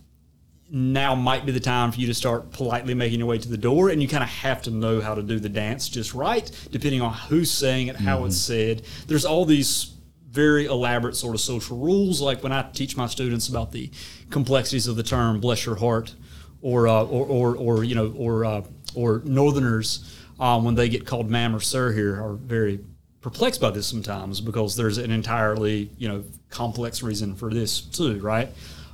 [0.71, 3.59] now might be the time for you to start politely making your way to the
[3.59, 6.51] door, and you kind of have to know how to do the dance just right,
[6.71, 8.83] depending on who's saying it, how it's said.
[9.07, 9.95] There's all these
[10.31, 13.91] very elaborate sort of social rules, like when I teach my students about the
[14.31, 16.15] complexities of the term "bless your heart,"
[16.63, 18.63] or uh, or, or or you know or uh,
[18.95, 22.81] or Northerners um, when they get called ma'am or sir here are very
[23.21, 28.19] perplexed by this sometimes because there's an entirely you know complex reason for this too,
[28.21, 28.49] right?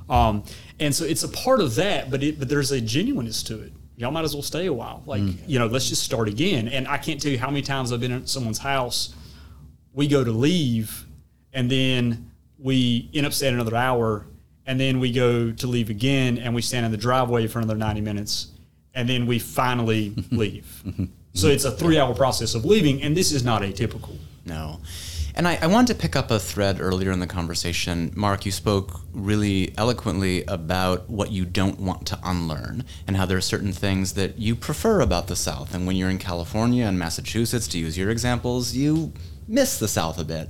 [0.09, 0.43] Um,
[0.79, 3.73] and so it's a part of that, but it, but there's a genuineness to it.
[3.95, 6.67] Y'all might as well stay a while, like you know, let's just start again.
[6.67, 9.15] And I can't tell you how many times I've been at someone's house.
[9.93, 11.05] We go to leave,
[11.51, 12.29] and then
[12.59, 14.27] we end up staying another hour,
[14.67, 17.75] and then we go to leave again, and we stand in the driveway for another
[17.75, 18.47] ninety minutes,
[18.93, 20.83] and then we finally leave.
[21.33, 24.15] So it's a three-hour process of leaving, and this is not atypical.
[24.45, 24.79] No.
[25.37, 28.11] And I, I wanted to pick up a thread earlier in the conversation.
[28.15, 33.37] Mark, you spoke really eloquently about what you don't want to unlearn and how there
[33.37, 35.75] are certain things that you prefer about the South.
[35.75, 39.13] And when you're in California and Massachusetts, to use your examples, you
[39.47, 40.49] miss the South a bit.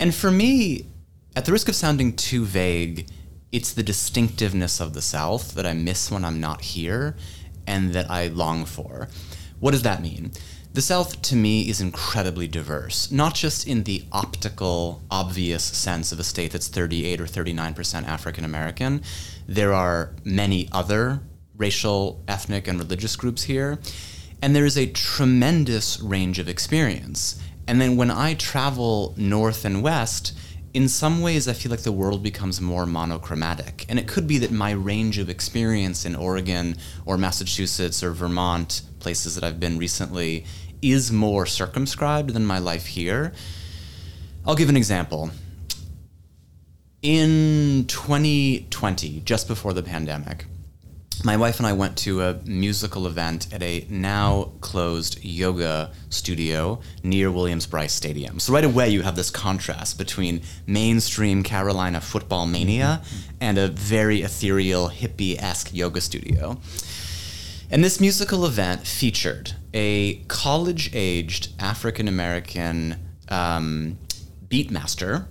[0.00, 0.86] And for me,
[1.36, 3.08] at the risk of sounding too vague,
[3.52, 7.14] it's the distinctiveness of the South that I miss when I'm not here
[7.64, 9.08] and that I long for.
[9.60, 10.32] What does that mean?
[10.72, 16.20] The South, to me, is incredibly diverse, not just in the optical, obvious sense of
[16.20, 19.02] a state that's 38 or 39% African American.
[19.48, 21.22] There are many other
[21.56, 23.80] racial, ethnic, and religious groups here,
[24.40, 27.42] and there is a tremendous range of experience.
[27.66, 30.38] And then when I travel north and west,
[30.72, 33.86] in some ways, I feel like the world becomes more monochromatic.
[33.88, 38.82] And it could be that my range of experience in Oregon or Massachusetts or Vermont,
[39.00, 40.44] places that I've been recently,
[40.82, 43.32] is more circumscribed than my life here.
[44.46, 45.30] I'll give an example.
[47.02, 50.46] In 2020, just before the pandemic,
[51.22, 56.80] my wife and I went to a musical event at a now closed yoga studio
[57.02, 58.40] near Williams Brice Stadium.
[58.40, 63.34] So right away you have this contrast between mainstream Carolina football mania mm-hmm.
[63.40, 66.58] and a very ethereal hippie-esque yoga studio.
[67.70, 72.96] And this musical event featured a college-aged African American
[73.28, 73.96] um,
[74.48, 75.26] beatmaster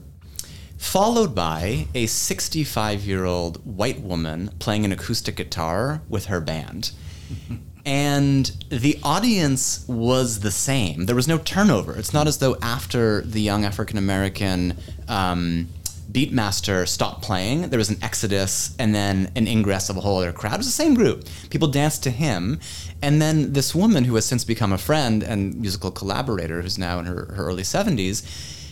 [0.77, 6.91] followed by a 65 year old white woman playing an acoustic guitar with her band.
[7.85, 11.07] and the audience was the same.
[11.07, 11.97] There was no turnover.
[11.97, 14.77] It's not as though after the young African American
[15.09, 15.67] um,
[16.11, 20.31] beatmaster stopped playing, there was an exodus and then an ingress of a whole other
[20.31, 20.55] crowd.
[20.55, 21.25] It was the same group.
[21.49, 22.59] People danced to him.
[23.01, 26.99] And then this woman who has since become a friend and musical collaborator, who's now
[26.99, 28.25] in her, her early 70s,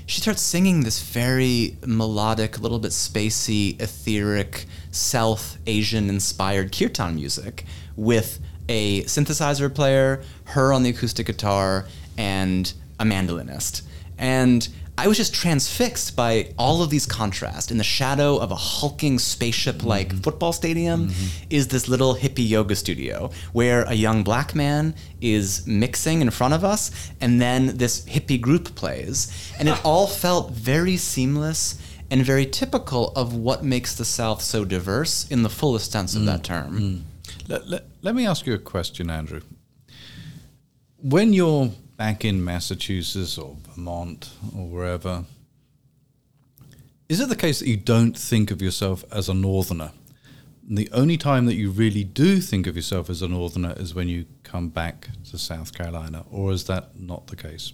[0.08, 7.16] she starts singing this very melodic, a little bit spacey, etheric, South Asian inspired kirtan
[7.16, 7.66] music
[7.98, 13.82] with a synthesizer player, her on the acoustic guitar, and a mandolinist.
[14.18, 14.68] And
[15.00, 17.70] I was just transfixed by all of these contrasts.
[17.70, 20.18] In the shadow of a hulking spaceship like mm-hmm.
[20.20, 21.45] football stadium mm-hmm.
[21.52, 26.56] is this little hippie yoga studio where a young black man is mixing in front
[26.56, 29.54] of us, and then this hippie group plays.
[29.60, 31.80] And it all felt very seamless
[32.10, 36.24] and very typical of what makes the South so diverse in the fullest sense of
[36.24, 36.80] mm, that term.
[36.80, 37.02] Mm.
[37.48, 39.41] Let, let, let me ask you a question, Andrew.
[41.04, 45.26] When you're back in Massachusetts or Vermont or wherever,
[47.10, 49.91] is it the case that you don't think of yourself as a northerner?
[50.68, 53.95] And the only time that you really do think of yourself as a northerner is
[53.95, 57.74] when you come back to South Carolina, or is that not the case?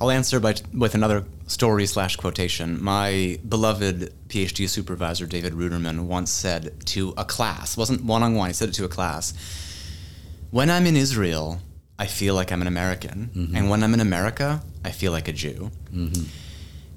[0.00, 2.82] I'll answer by with another story slash quotation.
[2.82, 8.50] My beloved PhD supervisor David Ruderman once said to a class, wasn't one on one,
[8.50, 9.32] he said it to a class.
[10.50, 11.60] When I'm in Israel,
[11.98, 13.30] I feel like I'm an American.
[13.34, 13.56] Mm-hmm.
[13.56, 15.70] And when I'm in America, I feel like a Jew.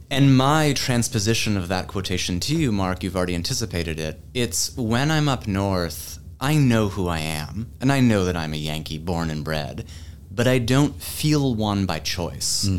[0.09, 4.19] And my transposition of that quotation to you, Mark, you've already anticipated it.
[4.33, 8.53] It's when I'm up north, I know who I am, and I know that I'm
[8.53, 9.85] a Yankee born and bred,
[10.31, 12.69] but I don't feel one by choice.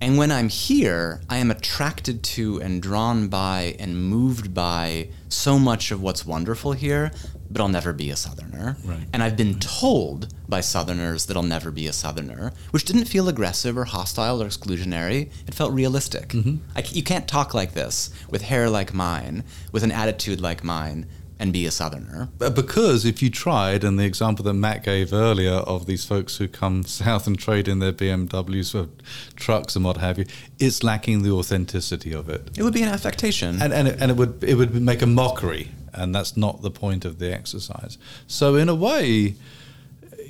[0.00, 5.58] And when I'm here, I am attracted to and drawn by and moved by so
[5.58, 7.10] much of what's wonderful here,
[7.50, 8.76] but I'll never be a Southerner.
[8.84, 9.06] Right.
[9.12, 13.28] And I've been told by Southerners that I'll never be a Southerner, which didn't feel
[13.28, 15.30] aggressive or hostile or exclusionary.
[15.46, 16.28] It felt realistic.
[16.28, 16.56] Mm-hmm.
[16.74, 20.62] I c you can't talk like this with hair like mine, with an attitude like
[20.64, 21.06] mine,
[21.38, 22.28] and be a Southerner.
[22.38, 26.48] Because if you tried, and the example that Matt gave earlier of these folks who
[26.48, 28.88] come south and trade in their BMWs for
[29.36, 30.24] trucks and what have you,
[30.58, 32.50] it's lacking the authenticity of it.
[32.56, 33.60] It would be an affectation.
[33.60, 36.70] and and it, and it would it would make a mockery, and that's not the
[36.70, 37.98] point of the exercise.
[38.26, 39.34] So in a way,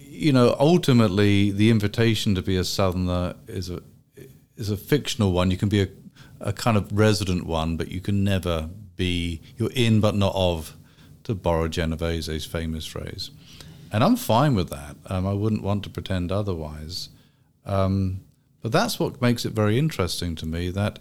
[0.08, 3.82] you know, ultimately, the invitation to be a southerner is a
[4.56, 5.50] is a fictional one.
[5.50, 5.88] You can be a
[6.40, 10.76] a kind of resident one, but you can never be you're in but not of,
[11.24, 13.30] to borrow Genovese's famous phrase.
[13.92, 14.96] And I'm fine with that.
[15.06, 17.08] Um, I wouldn't want to pretend otherwise.
[17.64, 18.20] Um,
[18.62, 20.98] but that's what makes it very interesting to me that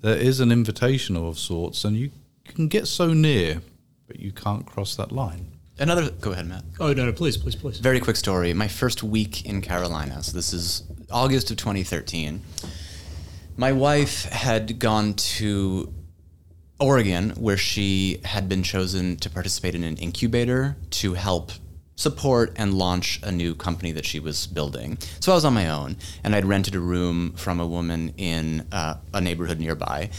[0.00, 2.10] there is an invitation of sorts, and you
[2.44, 3.60] can get so near,
[4.08, 5.52] but you can't cross that line.
[5.78, 6.64] Another, go ahead, Matt.
[6.80, 7.78] Oh no, no, please, please, please.
[7.78, 8.52] Very quick story.
[8.52, 12.40] My first week in Carolina, so this is August of 2013.
[13.56, 15.92] My wife had gone to
[16.80, 21.52] Oregon, where she had been chosen to participate in an incubator to help
[21.94, 24.96] support and launch a new company that she was building.
[25.20, 28.66] So I was on my own, and I'd rented a room from a woman in
[28.70, 30.10] uh, a neighborhood nearby.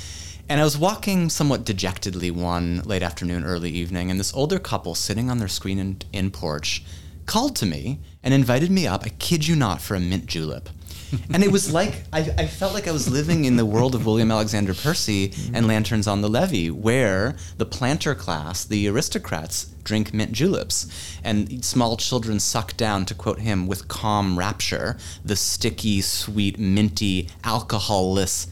[0.49, 4.95] And I was walking somewhat dejectedly one late afternoon, early evening, and this older couple
[4.95, 6.83] sitting on their screen in, in porch
[7.27, 10.67] called to me and invited me up, I kid you not, for a mint julep.
[11.33, 14.07] and it was like I, I felt like I was living in the world of
[14.07, 20.15] William Alexander Percy and Lanterns on the Levee, where the planter class, the aristocrats, drink
[20.15, 20.87] mint juleps,
[21.23, 27.29] and small children suck down, to quote him, with calm rapture, the sticky, sweet, minty,
[27.43, 28.47] alcoholless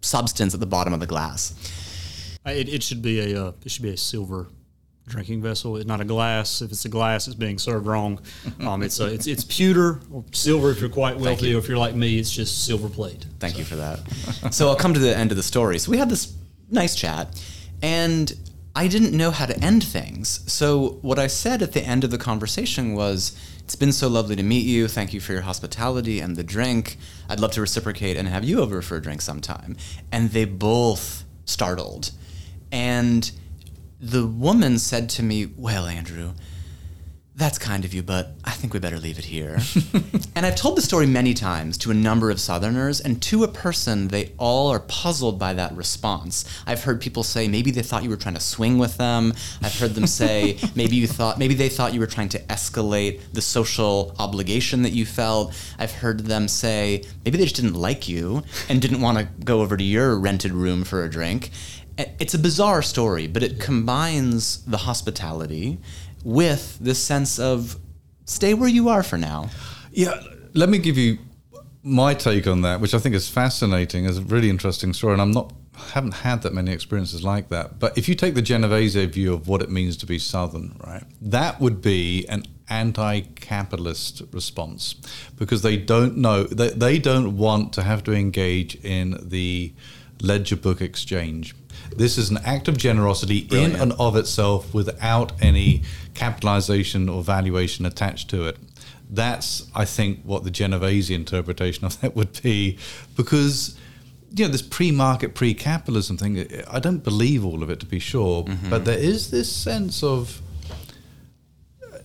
[0.00, 2.38] substance at the bottom of the glass.
[2.46, 4.48] It, it should be a uh, it should be a silver
[5.06, 5.74] drinking vessel.
[5.84, 6.62] Not a glass.
[6.62, 8.20] If it's a glass, it's being served wrong.
[8.60, 11.48] Um, it's a, it's it's pewter or silver if you're quite wealthy.
[11.48, 11.56] you.
[11.56, 13.24] Or if you're like me, it's just silver plate.
[13.38, 14.00] Thank you for that.
[14.52, 15.78] so I'll come to the end of the story.
[15.78, 16.34] So we had this
[16.70, 17.42] nice chat,
[17.82, 18.32] and
[18.76, 20.40] I didn't know how to end things.
[20.52, 23.36] So what I said at the end of the conversation was,
[23.70, 24.88] "It's been so lovely to meet you.
[24.88, 26.98] Thank you for your hospitality and the drink.
[27.28, 29.76] I'd love to reciprocate and have you over for a drink sometime."
[30.10, 32.10] And they both startled,
[32.72, 33.30] and
[34.00, 36.32] the woman said to me, "Well, Andrew."
[37.40, 39.60] That's kind of you, but I think we better leave it here.
[40.34, 43.48] and I've told the story many times to a number of Southerners, and to a
[43.48, 46.44] person, they all are puzzled by that response.
[46.66, 49.32] I've heard people say maybe they thought you were trying to swing with them.
[49.62, 53.22] I've heard them say maybe you thought maybe they thought you were trying to escalate
[53.32, 55.54] the social obligation that you felt.
[55.78, 59.62] I've heard them say maybe they just didn't like you and didn't want to go
[59.62, 61.48] over to your rented room for a drink.
[61.96, 65.78] It's a bizarre story, but it combines the hospitality
[66.24, 67.78] with this sense of
[68.24, 69.50] stay where you are for now.
[69.92, 70.20] Yeah,
[70.54, 71.18] let me give you
[71.82, 74.04] my take on that, which I think is fascinating.
[74.04, 75.52] is a really interesting story, and I'm not
[75.92, 77.78] haven't had that many experiences like that.
[77.78, 81.04] But if you take the Genovese view of what it means to be Southern, right,
[81.20, 84.94] that would be an anti-capitalist response
[85.36, 89.74] because they don't know they, they don't want to have to engage in the
[90.22, 91.54] ledger book exchange.
[91.96, 95.82] This is an act of generosity in and of itself without any
[96.14, 98.56] capitalization or valuation attached to it.
[99.08, 102.78] That's, I think, what the Genovese interpretation of that would be,
[103.16, 103.76] because
[104.36, 106.46] you know this pre-market, pre-capitalism thing.
[106.70, 110.40] I don't believe all of it, to be sure, but there is this sense of
[111.82, 111.98] uh,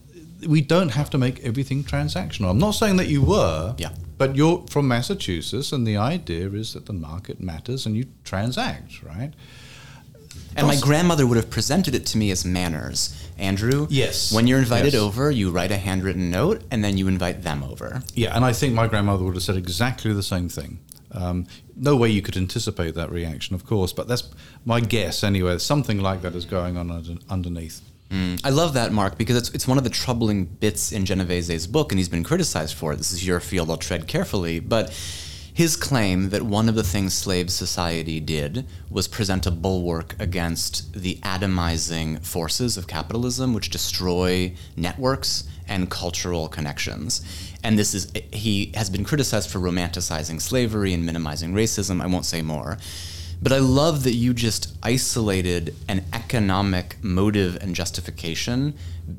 [0.48, 2.50] we don't have to make everything transactional.
[2.50, 3.90] I'm not saying that you were, Yeah.
[4.18, 9.04] But you're from Massachusetts, and the idea is that the market matters and you transact,
[9.04, 9.32] right?
[10.58, 13.14] And my grandmother would have presented it to me as manners.
[13.38, 14.32] Andrew, Yes.
[14.32, 15.02] when you're invited Yes.
[15.02, 18.04] over, you write a handwritten note and then you invite them over.
[18.14, 20.80] Yeah, and I think my grandmother would have said exactly the same thing.
[21.12, 21.46] Um,
[21.76, 24.24] no way you could anticipate that reaction, of course, but that's
[24.66, 25.58] my guess anyway.
[25.58, 27.82] Something like that is going on under, underneath.
[28.10, 28.40] Mm.
[28.44, 31.92] I love that, Mark, because it's, it's one of the troubling bits in Genovese's book,
[31.92, 32.98] and he's been criticized for it.
[32.98, 34.60] This is your field, I'll tread carefully.
[34.60, 34.92] But
[35.54, 40.94] his claim that one of the things slave society did was present a bulwark against
[40.94, 47.22] the atomizing forces of capitalism, which destroy networks and cultural connections.
[47.64, 52.02] And this is, he has been criticized for romanticizing slavery and minimizing racism.
[52.02, 52.78] I won't say more.
[53.46, 58.74] But I love that you just isolated an economic motive and justification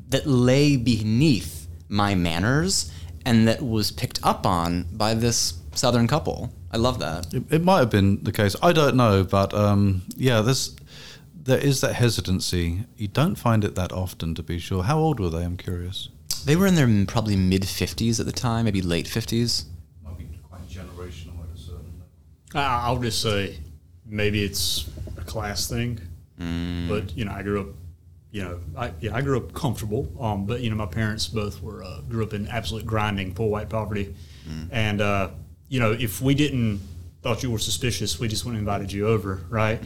[0.09, 2.91] that lay beneath my manners
[3.25, 6.53] and that was picked up on by this southern couple.
[6.73, 7.33] I love that.
[7.33, 8.53] It, it might have been the case.
[8.61, 10.75] I don't know, but um, yeah, there's
[11.33, 12.83] there is that hesitancy.
[12.97, 14.83] You don't find it that often, to be sure.
[14.83, 15.45] How old were they?
[15.45, 16.09] I'm curious.
[16.43, 19.63] They were in their probably mid 50s at the time, maybe late 50s.
[20.03, 22.01] Might be quite generational at a certain.
[22.53, 23.59] I- I'll just say
[24.07, 25.99] maybe it's a class thing,
[26.89, 27.67] but you know, I grew up.
[28.31, 30.11] You know, I yeah, I grew up comfortable.
[30.19, 33.49] Um, but you know, my parents both were uh, grew up in absolute grinding, poor
[33.49, 34.13] white poverty,
[34.71, 35.29] and uh,
[35.69, 36.81] you know, if we didn't
[37.21, 39.81] thought you were suspicious, we just and invited you over, right?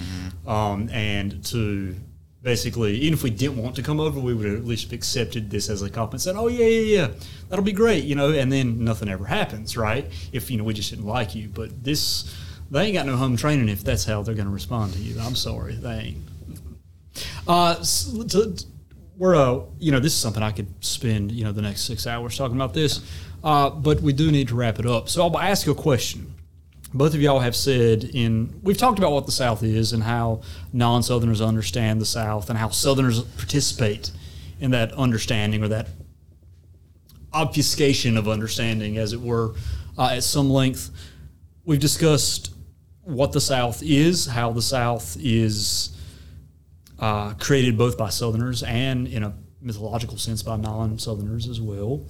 [0.46, 1.96] Um, and to
[2.44, 5.50] basically, even if we didn't want to come over, we would at least have accepted
[5.50, 6.22] this as a compliment.
[6.22, 7.08] Said, "Oh yeah, yeah, yeah,
[7.50, 8.32] that'll be great," you know.
[8.32, 10.06] And then nothing ever happens, right?
[10.32, 12.36] If you know we just didn't like you, but this
[12.72, 15.20] they ain't got no home training if that's how they're going to respond to you.
[15.20, 16.18] I'm sorry, they ain't.
[17.48, 18.66] Uh, to-
[19.18, 22.08] we're uh, you know, this is something I could spend you know the next six
[22.08, 23.02] hours talking about this,
[23.44, 25.10] uh, but we do need to wrap it up.
[25.10, 26.34] So I'll ask you a question
[26.94, 30.42] both of y'all have said in we've talked about what the south is and how
[30.74, 34.12] non-southerners understand the south and how southerners participate
[34.60, 35.88] in that understanding or that
[37.34, 39.54] obfuscation of understanding as it were
[39.98, 40.90] uh, at some length
[41.64, 42.54] we've discussed
[43.12, 45.96] what the south is how the south is
[47.00, 52.06] uh, created both by southerners and in a mythological sense by non-southerners as well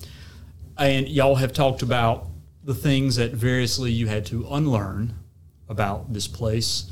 [0.77, 2.27] and y'all have talked about
[2.63, 5.15] the things that variously you had to unlearn
[5.67, 6.91] about this place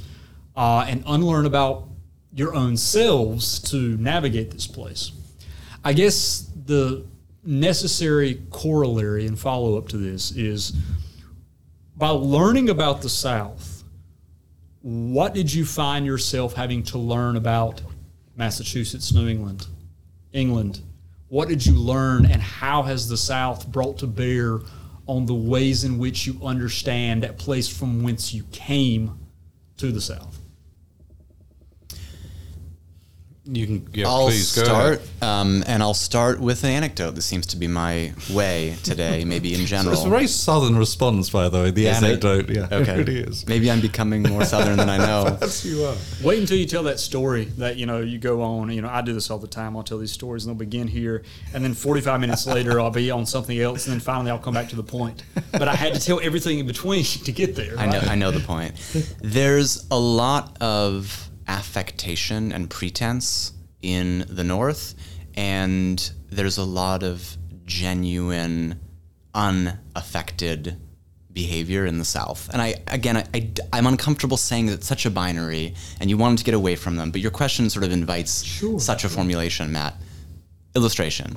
[0.55, 1.87] uh, and unlearn about
[2.33, 5.11] your own selves to navigate this place.
[5.83, 7.05] I guess the
[7.43, 10.73] necessary corollary and follow up to this is
[11.95, 13.68] by learning about the South,
[14.81, 17.81] what did you find yourself having to learn about
[18.35, 19.67] Massachusetts, New England,
[20.31, 20.81] England?
[21.27, 24.59] What did you learn, and how has the South brought to bear
[25.05, 29.19] on the ways in which you understand that place from whence you came
[29.77, 30.38] to the South?
[33.51, 35.23] You can yeah, I'll please go start, ahead.
[35.23, 37.11] um, and I'll start with an anecdote.
[37.15, 39.93] This seems to be my way today, maybe in general.
[39.93, 41.71] It's a very southern response, by the way.
[41.71, 42.05] The Is it?
[42.05, 42.93] anecdote, yeah, Okay.
[42.93, 43.47] it really is.
[43.47, 45.37] Maybe I'm becoming more southern than I know.
[45.41, 45.95] Yes, you are.
[46.23, 48.69] Wait until you tell that story that you know you go on.
[48.71, 49.75] You know, I do this all the time.
[49.75, 51.23] I'll tell these stories, and they'll begin here,
[51.53, 54.53] and then 45 minutes later, I'll be on something else, and then finally, I'll come
[54.53, 55.23] back to the point.
[55.51, 57.77] But I had to tell everything in between to get there.
[57.77, 57.99] I know.
[57.99, 58.73] I know the point.
[59.21, 64.93] There's a lot of affectation and pretense in the North,
[65.35, 68.79] and there's a lot of genuine,
[69.33, 70.79] unaffected
[71.33, 72.49] behavior in the South.
[72.53, 76.17] And I, again, I, I, am uncomfortable saying that it's such a binary, and you
[76.17, 79.09] wanted to get away from them, but your question sort of invites Sure, such a
[79.09, 79.95] formulation, Matt.
[80.75, 81.35] Illustration.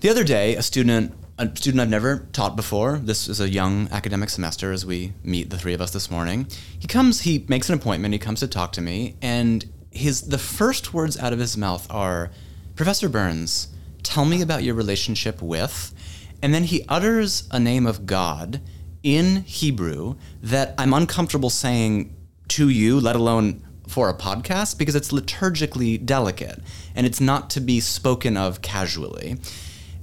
[0.00, 3.88] The other day, a student, a student I've never taught before, this is a young
[3.90, 6.46] academic semester as we meet the three of us this morning.
[6.78, 10.38] He comes, he makes an appointment, he comes to talk to me, and his the
[10.38, 12.30] first words out of his mouth are,
[12.76, 13.68] Professor Berns,
[14.04, 15.92] tell me about your relationship with,
[16.40, 18.60] and then he utters a name of God
[19.02, 22.14] in Hebrew that I'm uncomfortable saying
[22.48, 26.60] to you, let alone for a podcast, because it's liturgically delicate
[26.94, 29.36] and it's not to be spoken of casually.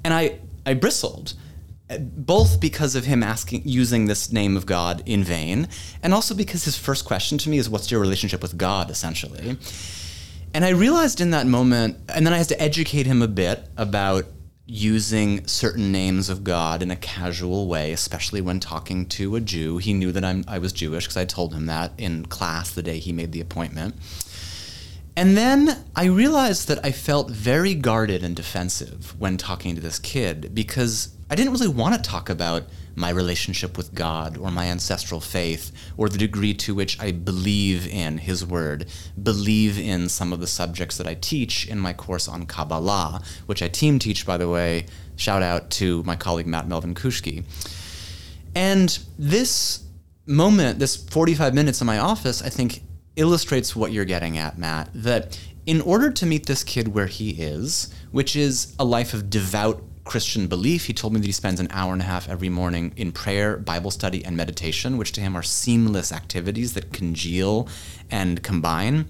[0.04, 1.34] And I, I bristled,
[1.89, 5.68] uh, both because of him asking, using this name of God in vain,
[6.03, 9.58] and also because his first question to me is, What's your relationship with God, essentially?
[10.54, 13.70] And I realized in that moment, and then I had to educate him a bit
[13.78, 14.25] about
[14.66, 19.78] using certain names of God in a casual way, especially when talking to a Jew.
[19.79, 22.83] He knew that I'm, I was Jewish because I told him that in class the
[22.83, 23.96] day he made the appointment.
[25.22, 30.00] And then I realized that I felt very guarded and defensive when talking to this
[30.00, 32.64] kid because I didn't really want to talk about
[32.96, 37.88] my relationship with God or my ancestral faith or the degree to which I believe
[37.88, 38.88] in His Word,
[39.22, 43.62] believe in some of the subjects that I teach in my course on Kabbalah, which
[43.62, 44.88] I team teach, by the way.
[45.18, 47.43] Shout out to my colleague Matt Melvin Koushki.
[48.56, 49.84] And this
[50.26, 52.82] moment, this 45 minutes in my office, I think
[53.16, 54.89] illustrates what you're getting at, Matt.
[54.93, 59.29] That in order to meet this kid where he is, which is a life of
[59.29, 60.86] devout Christian belief.
[60.86, 63.58] He told me that he spends an hour and a half every morning in prayer,
[63.58, 67.67] Bible study, and meditation, which to him are seamless activities that congeal
[68.09, 69.05] and combine.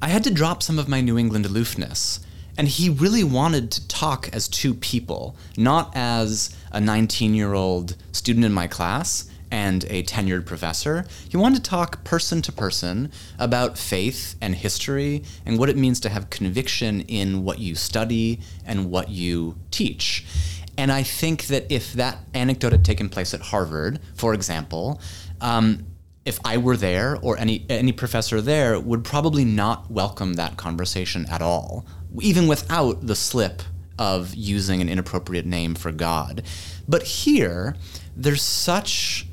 [0.00, 2.20] I had to drop some of my New England aloofness.
[2.58, 7.96] And he really wanted to talk as two people, not as a 19 year old
[8.12, 11.06] student in my class and a tenured professor.
[11.30, 15.98] He wanted to talk person to person about faith and history and what it means
[16.00, 20.26] to have conviction in what you study and what you teach.
[20.76, 25.00] And I think that if that anecdote had taken place at Harvard, for example,
[25.40, 25.86] um,
[26.26, 31.24] if I were there or any any professor there would probably not welcome that conversation
[31.30, 31.86] at all,
[32.20, 33.62] even without the slip
[33.98, 36.42] of using an inappropriate name for God.
[36.86, 37.74] But here,
[38.14, 39.25] there's such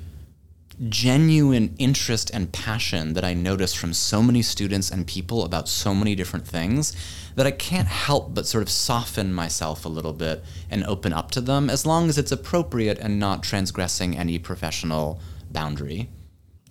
[0.89, 5.93] genuine interest and passion that I notice from so many students and people about so
[5.93, 6.95] many different things
[7.35, 11.31] that I can't help but sort of soften myself a little bit and open up
[11.31, 15.19] to them as long as it's appropriate and not transgressing any professional
[15.51, 16.09] boundary.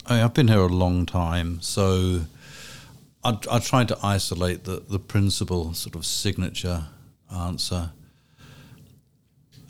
[0.07, 2.23] I have been here a long time, so
[3.23, 6.87] I, I tried to isolate the, the principal sort of signature
[7.33, 7.93] answer.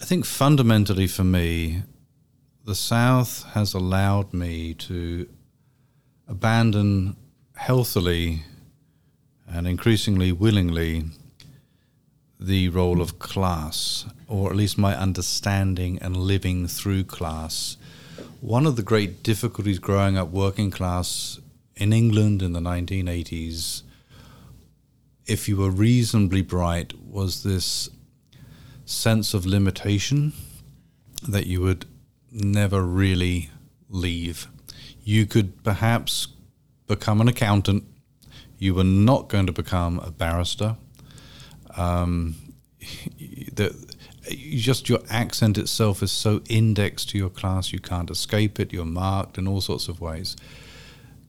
[0.01, 1.83] I think fundamentally for me,
[2.65, 5.29] the South has allowed me to
[6.29, 7.17] abandon
[7.57, 8.45] healthily
[9.49, 11.05] and increasingly willingly
[12.39, 17.77] the role of class, or at least my understanding and living through class.
[18.41, 21.41] One of the great difficulties growing up working class
[21.77, 23.83] in England in the 1980s,
[25.27, 27.89] if you were reasonably bright, was this
[28.85, 30.33] sense of limitation
[31.29, 31.87] that you would
[32.33, 33.51] never really
[33.89, 34.49] leave.
[35.05, 36.29] You could perhaps
[36.87, 37.85] become an accountant.
[38.59, 40.77] You were not going to become a barrister.
[41.77, 42.37] Um,
[43.19, 43.75] the,
[44.31, 48.73] just your accent itself is so indexed to your class, you can't escape it.
[48.73, 50.37] You're marked in all sorts of ways.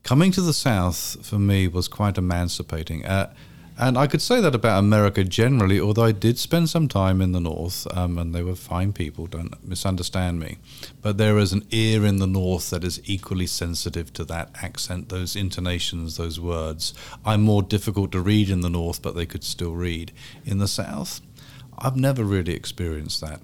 [0.04, 3.06] Coming to the South for me was quite emancipating.
[3.06, 3.34] Uh,
[3.78, 7.32] and I could say that about America generally, although I did spend some time in
[7.32, 10.58] the North, um, and they were fine people, don't misunderstand me.
[11.02, 15.10] But there is an ear in the North that is equally sensitive to that accent,
[15.10, 16.94] those intonations, those words.
[17.26, 20.12] I'm more difficult to read in the North, but they could still read.
[20.46, 21.22] In the South,
[21.78, 23.42] I've never really experienced that.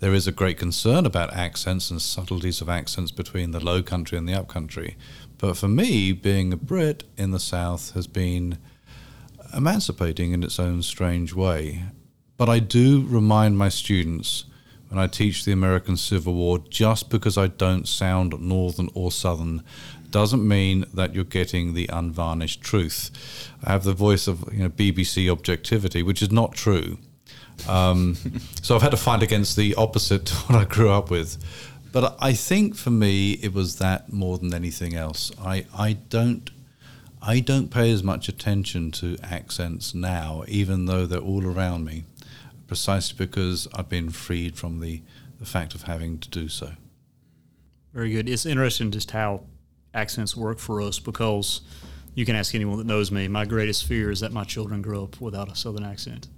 [0.00, 4.16] There is a great concern about accents and subtleties of accents between the low country
[4.16, 4.96] and the up country.
[5.38, 8.58] But for me, being a Brit in the South has been
[9.54, 11.84] emancipating in its own strange way.
[12.36, 14.44] But I do remind my students
[14.88, 19.62] when I teach the American Civil War just because I don't sound Northern or Southern
[20.10, 23.10] doesn't mean that you're getting the unvarnished truth.
[23.62, 26.98] I have the voice of you know, BBC objectivity, which is not true.
[27.68, 28.14] Um,
[28.62, 31.36] so I've had to fight against the opposite to what I grew up with.
[31.92, 35.32] But I think for me, it was that more than anything else.
[35.40, 36.50] I, I don't
[37.28, 42.04] I don't pay as much attention to accents now, even though they're all around me,
[42.66, 45.02] precisely because I've been freed from the,
[45.38, 46.70] the fact of having to do so.
[47.92, 48.30] Very good.
[48.30, 49.42] It's interesting just how
[49.92, 51.60] accents work for us because
[52.14, 53.28] you can ask anyone that knows me.
[53.28, 56.28] My greatest fear is that my children grow up without a Southern accent,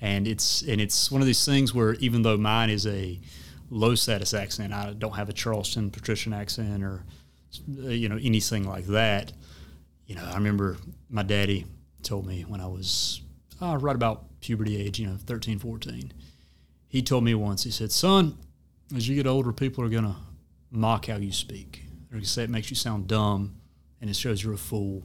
[0.00, 3.18] and it's and it's one of these things where even though mine is a
[3.70, 7.02] low status accent, I don't have a Charleston patrician accent or
[7.76, 9.32] you know anything like that
[10.08, 10.78] you know, I remember
[11.08, 11.66] my daddy
[12.02, 13.20] told me when I was
[13.60, 16.12] uh, right about puberty age, you know, 13, 14.
[16.88, 18.36] He told me once, he said, Son,
[18.96, 20.16] as you get older, people are going to
[20.70, 21.84] mock how you speak.
[22.08, 23.56] They're going to say it makes you sound dumb
[24.00, 25.04] and it shows you're a fool.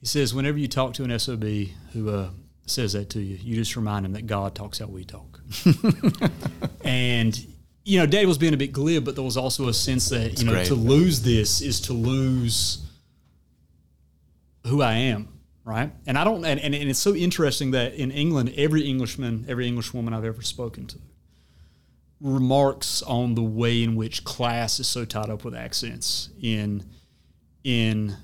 [0.00, 1.44] He says, whenever you talk to an SOB
[1.92, 2.30] who uh,
[2.66, 5.40] says that to you, you just remind them that God talks how we talk.
[6.84, 7.46] and,
[7.84, 10.40] you know, Daddy was being a bit glib, but there was also a sense that,
[10.40, 10.66] you know, great.
[10.66, 12.87] to lose this is to lose
[14.66, 15.28] who I am,
[15.64, 15.92] right?
[16.06, 19.66] And I don't, and, and, and it's so interesting that in England, every Englishman, every
[19.66, 20.98] Englishwoman I've ever spoken to
[22.20, 26.84] remarks on the way in which class is so tied up with accents in
[27.64, 28.16] in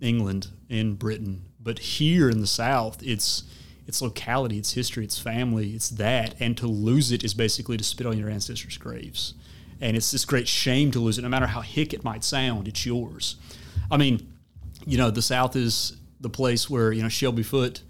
[0.00, 3.44] England, in Britain, but here in the South, it's
[3.86, 7.84] it's locality, it's history, it's family, it's that, and to lose it is basically to
[7.84, 9.34] spit on your ancestors' graves,
[9.80, 12.68] and it's this great shame to lose it, no matter how hick it might sound,
[12.68, 13.36] it's yours.
[13.90, 14.32] I mean,
[14.88, 17.82] you know, the South is the place where, you know, Shelby Foote,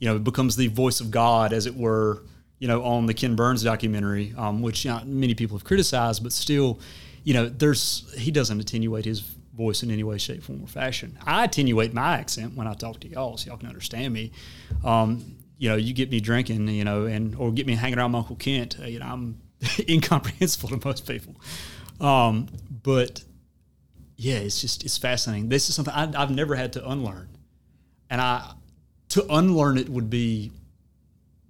[0.00, 2.24] you know, becomes the voice of God, as it were,
[2.58, 6.80] you know, on the Ken Burns documentary, um, which many people have criticized, but still,
[7.22, 9.20] you know, there's he doesn't attenuate his
[9.56, 11.16] voice in any way, shape, form, or fashion.
[11.24, 14.32] I attenuate my accent when I talk to y'all, so y'all can understand me.
[14.84, 18.14] Um, you know, you get me drinking, you know, and or get me hanging around
[18.16, 19.40] Uncle Kent, you know, I'm
[19.88, 21.36] incomprehensible to most people.
[22.00, 22.48] Um,
[22.82, 23.22] but
[24.20, 25.48] yeah, it's just it's fascinating.
[25.48, 27.26] This is something I, I've never had to unlearn,
[28.10, 28.52] and I
[29.10, 30.52] to unlearn it would be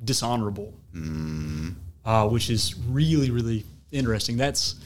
[0.05, 1.75] dishonorable, mm.
[2.05, 4.37] uh, which is really really interesting.
[4.37, 4.77] That's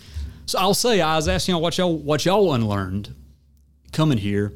[0.47, 3.15] so I'll say I was asking y'all what y'all what y'all unlearned
[3.93, 4.55] coming here,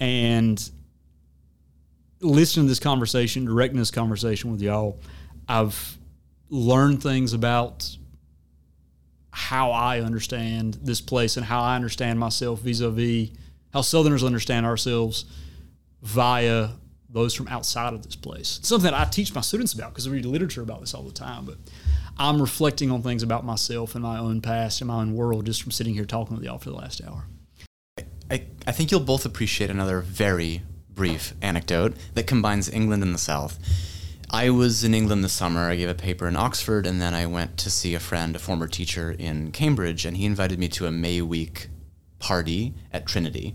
[0.00, 0.70] and
[2.22, 4.98] listening to this conversation, directing this conversation with y'all,
[5.46, 5.98] I've
[6.48, 7.98] learned things about
[9.32, 13.30] how I understand this place and how I understand myself vis-a-vis
[13.72, 15.24] how Southerners understand ourselves
[16.02, 16.68] via
[17.08, 18.58] those from outside of this place.
[18.58, 21.02] It's something that I teach my students about because we read literature about this all
[21.02, 21.46] the time.
[21.46, 21.56] But
[22.18, 25.62] I'm reflecting on things about myself and my own past and my own world just
[25.62, 27.24] from sitting here talking with y'all for the last hour.
[28.30, 33.18] I, I think you'll both appreciate another very brief anecdote that combines England and the
[33.18, 33.58] South.
[34.34, 35.68] I was in England this summer.
[35.68, 38.38] I gave a paper in Oxford, and then I went to see a friend, a
[38.38, 41.68] former teacher in Cambridge, and he invited me to a May Week
[42.18, 43.54] party at Trinity.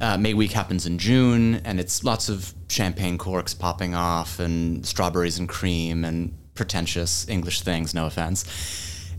[0.00, 4.84] Uh, May Week happens in June, and it's lots of champagne corks popping off, and
[4.84, 8.44] strawberries and cream, and pretentious English things, no offense.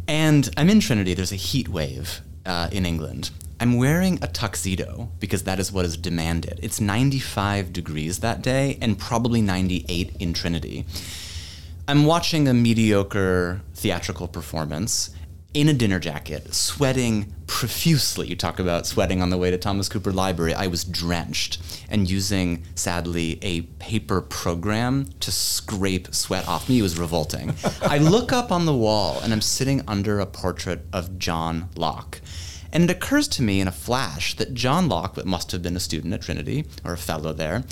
[0.05, 3.31] And I'm in Trinity, there's a heat wave uh, in England.
[3.63, 6.59] I'm wearing a tuxedo because that is what is demanded.
[6.61, 10.83] It's 95 degrees that day and probably 98 in Trinity.
[11.87, 15.11] I'm watching a mediocre theatrical performance
[15.53, 18.27] in a dinner jacket, sweating profusely.
[18.27, 20.53] You talk about sweating on the way to Thomas Cooper Library.
[20.53, 26.79] I was drenched and using, sadly, a paper program to scrape sweat off me.
[26.79, 27.53] It was revolting.
[27.81, 32.19] I look up on the wall and I'm sitting under a portrait of John Locke.
[32.73, 35.79] And it occurs to me in a flash that John Locke must have been a
[35.79, 37.63] student at Trinity or a fellow there,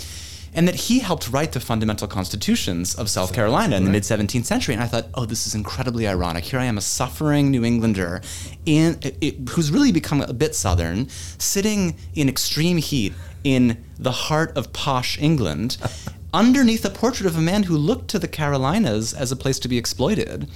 [0.54, 4.44] and that he helped write the fundamental constitutions of South Carolina in the mid 17th
[4.44, 4.74] century.
[4.74, 6.44] And I thought, oh, this is incredibly ironic.
[6.44, 8.22] Here I am, a suffering New Englander
[8.64, 13.12] in, it, who's really become a bit Southern, sitting in extreme heat
[13.42, 15.78] in the heart of posh England.
[16.34, 19.68] underneath a portrait of a man who looked to the Carolinas as a place to
[19.68, 20.48] be exploited.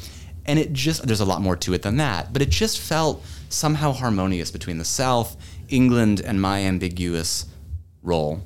[0.46, 3.24] And it just, there's a lot more to it than that, but it just felt
[3.48, 5.36] somehow harmonious between the South,
[5.68, 7.46] England, and my ambiguous
[8.02, 8.42] role.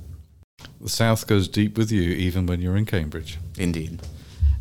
[0.81, 3.39] The South goes deep with you, even when you're in Cambridge.
[3.59, 4.01] Indeed.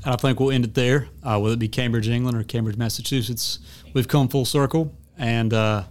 [0.03, 1.07] And I think we'll end it there.
[1.24, 3.60] Uh, whether it be Cambridge, England, or Cambridge, Massachusetts,
[3.94, 4.94] we've come full circle.
[5.18, 5.84] And uh,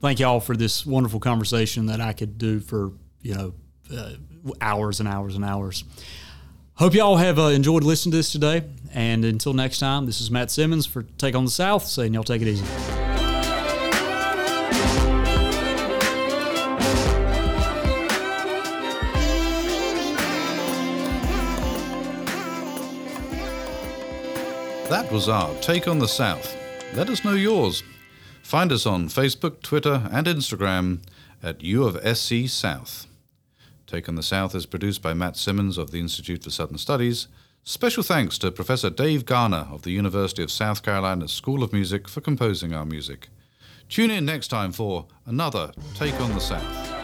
[0.00, 3.54] thank y'all for this wonderful conversation that I could do for you know
[3.94, 4.12] uh,
[4.60, 5.84] hours and hours and hours.
[6.74, 8.64] Hope y'all have uh, enjoyed listening to this today.
[8.94, 12.22] And until next time, this is Matt Simmons for Take on the South saying y'all
[12.22, 12.64] take it easy.
[24.88, 26.56] That was our Take on the South.
[26.94, 27.82] Let us know yours.
[28.44, 31.00] Find us on Facebook, Twitter, and Instagram
[31.42, 33.08] at U of SC South.
[33.88, 37.26] Take on the South is produced by Matt Simmons of the Institute for Southern Studies
[37.66, 42.08] Special thanks to Professor Dave Garner of the University of South Carolina School of Music
[42.08, 43.28] for composing our music.
[43.88, 46.94] Tune in next time for another Take on the South.